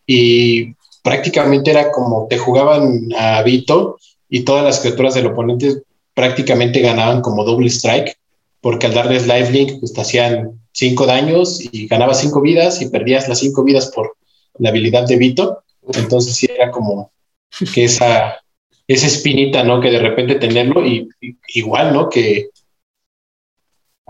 [0.06, 3.98] Y prácticamente era como te jugaban a Vito
[4.28, 5.82] y todas las criaturas del oponente
[6.14, 8.16] prácticamente ganaban como doble strike,
[8.66, 13.28] porque al darles lifelink pues te hacían cinco daños y ganabas cinco vidas y perdías
[13.28, 14.16] las cinco vidas por
[14.58, 15.62] la habilidad de Vito.
[15.94, 17.12] Entonces sí era como
[17.72, 18.40] que esa,
[18.88, 19.80] esa espinita, ¿no?
[19.80, 22.08] Que de repente tenerlo y, y igual, ¿no?
[22.08, 22.48] Que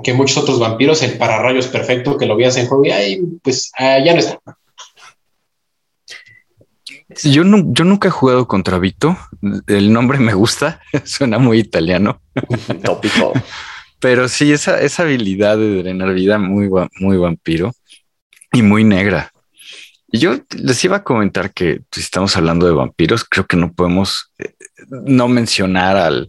[0.02, 3.70] que muchos otros vampiros, el pararrayos perfecto que lo veías en juego y ahí, pues
[3.78, 4.40] ah, ya no está.
[7.24, 9.18] Yo, no, yo nunca he jugado contra Vito.
[9.66, 12.22] El nombre me gusta, suena muy italiano.
[12.82, 13.34] Tópico.
[14.00, 16.68] Pero sí, esa, esa habilidad de drenar vida muy,
[17.00, 17.72] muy vampiro
[18.52, 19.32] y muy negra.
[20.08, 23.72] Y yo les iba a comentar que si estamos hablando de vampiros, creo que no
[23.72, 24.54] podemos eh,
[24.88, 26.28] no mencionar al,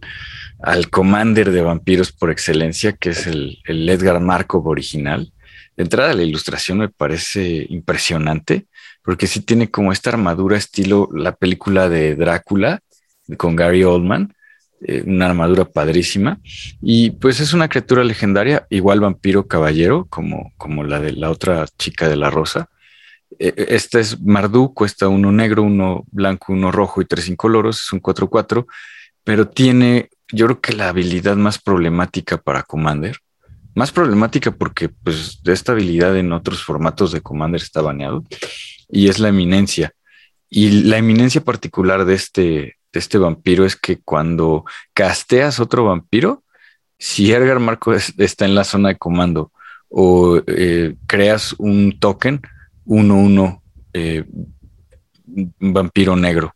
[0.60, 5.32] al commander de vampiros por excelencia, que es el, Edgar Markov original.
[5.76, 8.66] De entrada, la ilustración me parece impresionante,
[9.02, 12.80] porque sí tiene como esta armadura estilo la película de Drácula
[13.36, 14.34] con Gary Oldman,
[14.80, 16.38] eh, una armadura padrísima.
[16.80, 21.66] Y pues es una criatura legendaria, igual vampiro caballero, como, como la de la otra
[21.78, 22.68] chica de la rosa.
[23.38, 27.92] Eh, esta es Mardú, cuesta uno negro, uno blanco, uno rojo y tres incoloros, es
[27.92, 28.66] un 4-4,
[29.24, 33.18] pero tiene yo creo que la habilidad más problemática para Commander,
[33.74, 38.24] más problemática porque pues esta habilidad en otros formatos de Commander está baneado,
[38.88, 39.92] y es la eminencia.
[40.50, 46.44] Y la eminencia particular de este, de este vampiro es que cuando casteas otro vampiro,
[46.98, 49.52] si Edgar Marco está en la zona de comando
[49.88, 52.40] o eh, creas un token
[52.86, 53.60] 1-1
[53.92, 54.24] eh,
[55.26, 56.54] vampiro negro,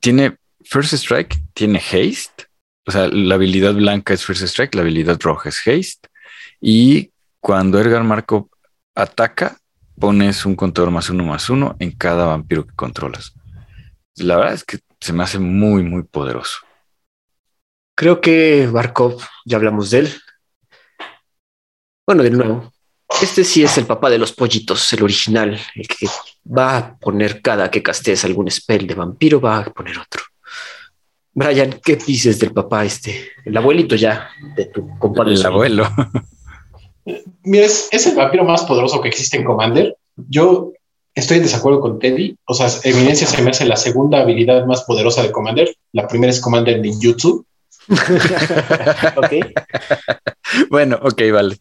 [0.00, 2.46] tiene First Strike tiene haste,
[2.86, 6.08] o sea, la habilidad blanca es First Strike, la habilidad roja es haste.
[6.60, 7.10] Y
[7.40, 8.50] cuando Edgar Marco
[8.94, 9.58] ataca,
[9.98, 13.34] pones un contador más uno más uno en cada vampiro que controlas.
[14.16, 16.58] La verdad es que se me hace muy, muy poderoso.
[17.96, 20.14] Creo que Barkov, ya hablamos de él.
[22.06, 22.72] Bueno, de nuevo,
[23.20, 26.06] este sí es el papá de los pollitos, el original, el que
[26.46, 30.22] va a poner cada que castees algún spell de vampiro, va a poner otro.
[31.34, 33.28] Brian, ¿qué dices del papá este?
[33.44, 35.34] El abuelito ya de tu compadre.
[35.34, 35.88] El abuelo.
[37.42, 39.96] Mira, es, el vampiro más poderoso que existe en Commander.
[40.14, 40.72] Yo
[41.14, 42.36] estoy en desacuerdo con Teddy.
[42.44, 45.74] O sea, Eminencia se me hace la segunda habilidad más poderosa de Commander.
[45.92, 47.44] La primera es Commander Ninjutsu.
[49.16, 49.32] ok.
[50.70, 51.58] bueno, ok, vale.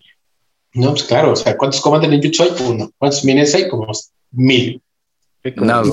[0.74, 1.34] No, pues claro.
[1.34, 2.52] O sea, ¿cuántos Commander Ninjutsu hay?
[2.66, 2.92] Uno.
[2.98, 3.68] ¿Cuántos Eminencia hay?
[3.68, 3.92] Como
[4.32, 4.82] mil.
[5.56, 5.84] No,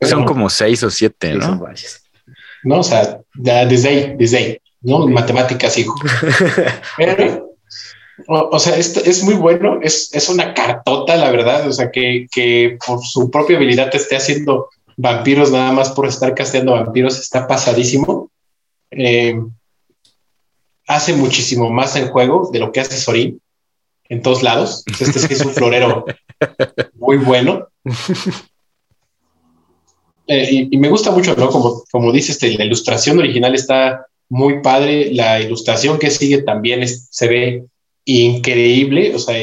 [0.00, 1.62] son como seis o siete, ¿no?
[2.64, 2.80] ¿no?
[2.80, 5.06] O sea, desde ahí, desde ahí, ¿no?
[5.06, 5.94] Matemáticas, hijo.
[6.96, 7.55] Pero,
[8.28, 12.26] o, sea, esto es muy bueno, es, es, una cartota, la verdad, o sea, que,
[12.32, 17.18] que, por su propia habilidad te esté haciendo vampiros nada más por estar casteando vampiros,
[17.18, 18.30] está pasadísimo.
[18.90, 19.38] Eh,
[20.86, 23.40] hace muchísimo más en juego de lo que hace Sorin
[24.08, 24.84] en todos lados.
[24.86, 26.04] Este es un florero
[26.94, 27.68] muy bueno.
[30.28, 31.48] Eh, y, me gusta mucho, ¿no?
[31.48, 36.86] Como, como dices, este, la ilustración original está muy padre, la ilustración que sigue también
[36.88, 37.64] se ve
[38.06, 39.36] increíble, o sea,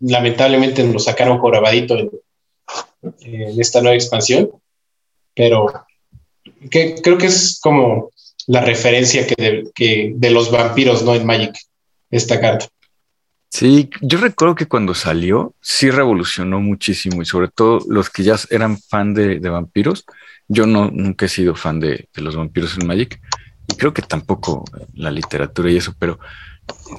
[0.00, 2.10] lamentablemente nos sacaron jorobadito en,
[3.20, 4.50] en esta nueva expansión,
[5.34, 5.66] pero
[6.70, 8.10] que, creo que es como
[8.46, 11.14] la referencia que de, que de los vampiros, ¿no?
[11.14, 11.54] En Magic,
[12.10, 12.66] esta carta.
[13.50, 18.36] Sí, yo recuerdo que cuando salió, sí revolucionó muchísimo y sobre todo los que ya
[18.50, 20.04] eran fan de, vampiros.
[20.46, 23.20] Yo no, nunca he sido fan de, los vampiros en Magic
[23.68, 24.64] y creo que tampoco
[24.94, 26.20] la literatura y eso, pero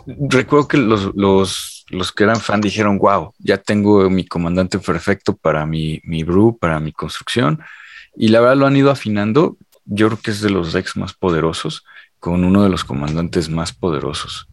[0.06, 5.36] recuerdo que los, los, los que eran fan dijeron, wow, ya tengo mi comandante perfecto
[5.36, 7.62] para mi, mi brew, para mi construcción.
[8.16, 9.58] Y la verdad lo han ido afinando.
[9.86, 11.84] yo creo que es de los decks más poderosos,
[12.20, 14.48] con uno de los comandantes más poderosos.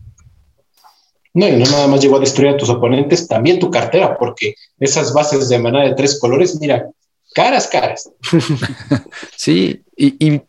[1.35, 4.55] No, y no nada más llegó a destruir a tus oponentes, también tu cartera, porque
[4.81, 6.89] esas bases de manada de tres colores, mira,
[7.35, 8.11] caras, caras.
[9.37, 10.43] sí, y,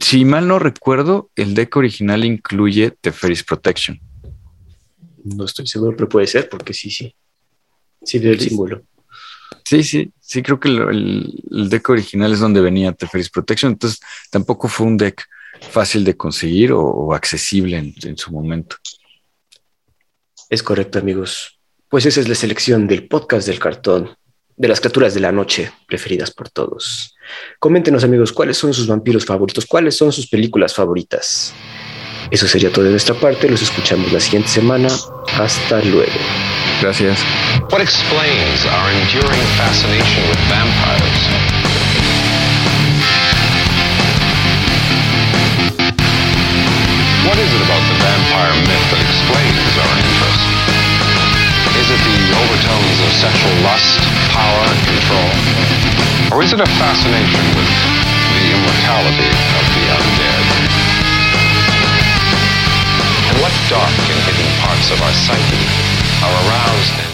[0.00, 4.00] si mal no recuerdo, el deck original incluye Teferis Protection.
[5.24, 7.14] No estoy seguro, pero puede ser, porque sí, sí.
[8.02, 8.82] Sí, del símbolo.
[9.64, 14.68] Sí, sí, sí, creo que el, deck original es donde venía Teferis Protection, entonces tampoco
[14.68, 15.26] fue un deck
[15.60, 18.76] fácil de conseguir o, accesible en, su momento.
[20.48, 21.58] Es correcto, amigos.
[21.88, 24.16] Pues esa es la selección del podcast del cartón,
[24.58, 27.14] de las criaturas de la noche preferidas por todos.
[27.60, 31.54] Coméntenos, amigos, cuáles son sus vampiros favoritos, cuáles son sus películas favoritas.
[32.30, 33.48] Eso sería todo de nuestra parte.
[33.48, 34.88] Los escuchamos la siguiente semana.
[35.38, 36.12] Hasta luego.
[36.82, 37.20] Gracias.
[37.70, 41.18] What explains our enduring fascination with vampires?
[47.24, 50.17] What is it about the vampire myth that explains our interest?
[51.78, 54.02] Is it the overtones of sexual lust,
[54.34, 55.30] power, and control?
[56.34, 57.70] Or is it a fascination with
[58.34, 60.44] the immortality of the undead?
[63.30, 65.64] And what dark and hidden parts of our psyche
[66.26, 67.08] are aroused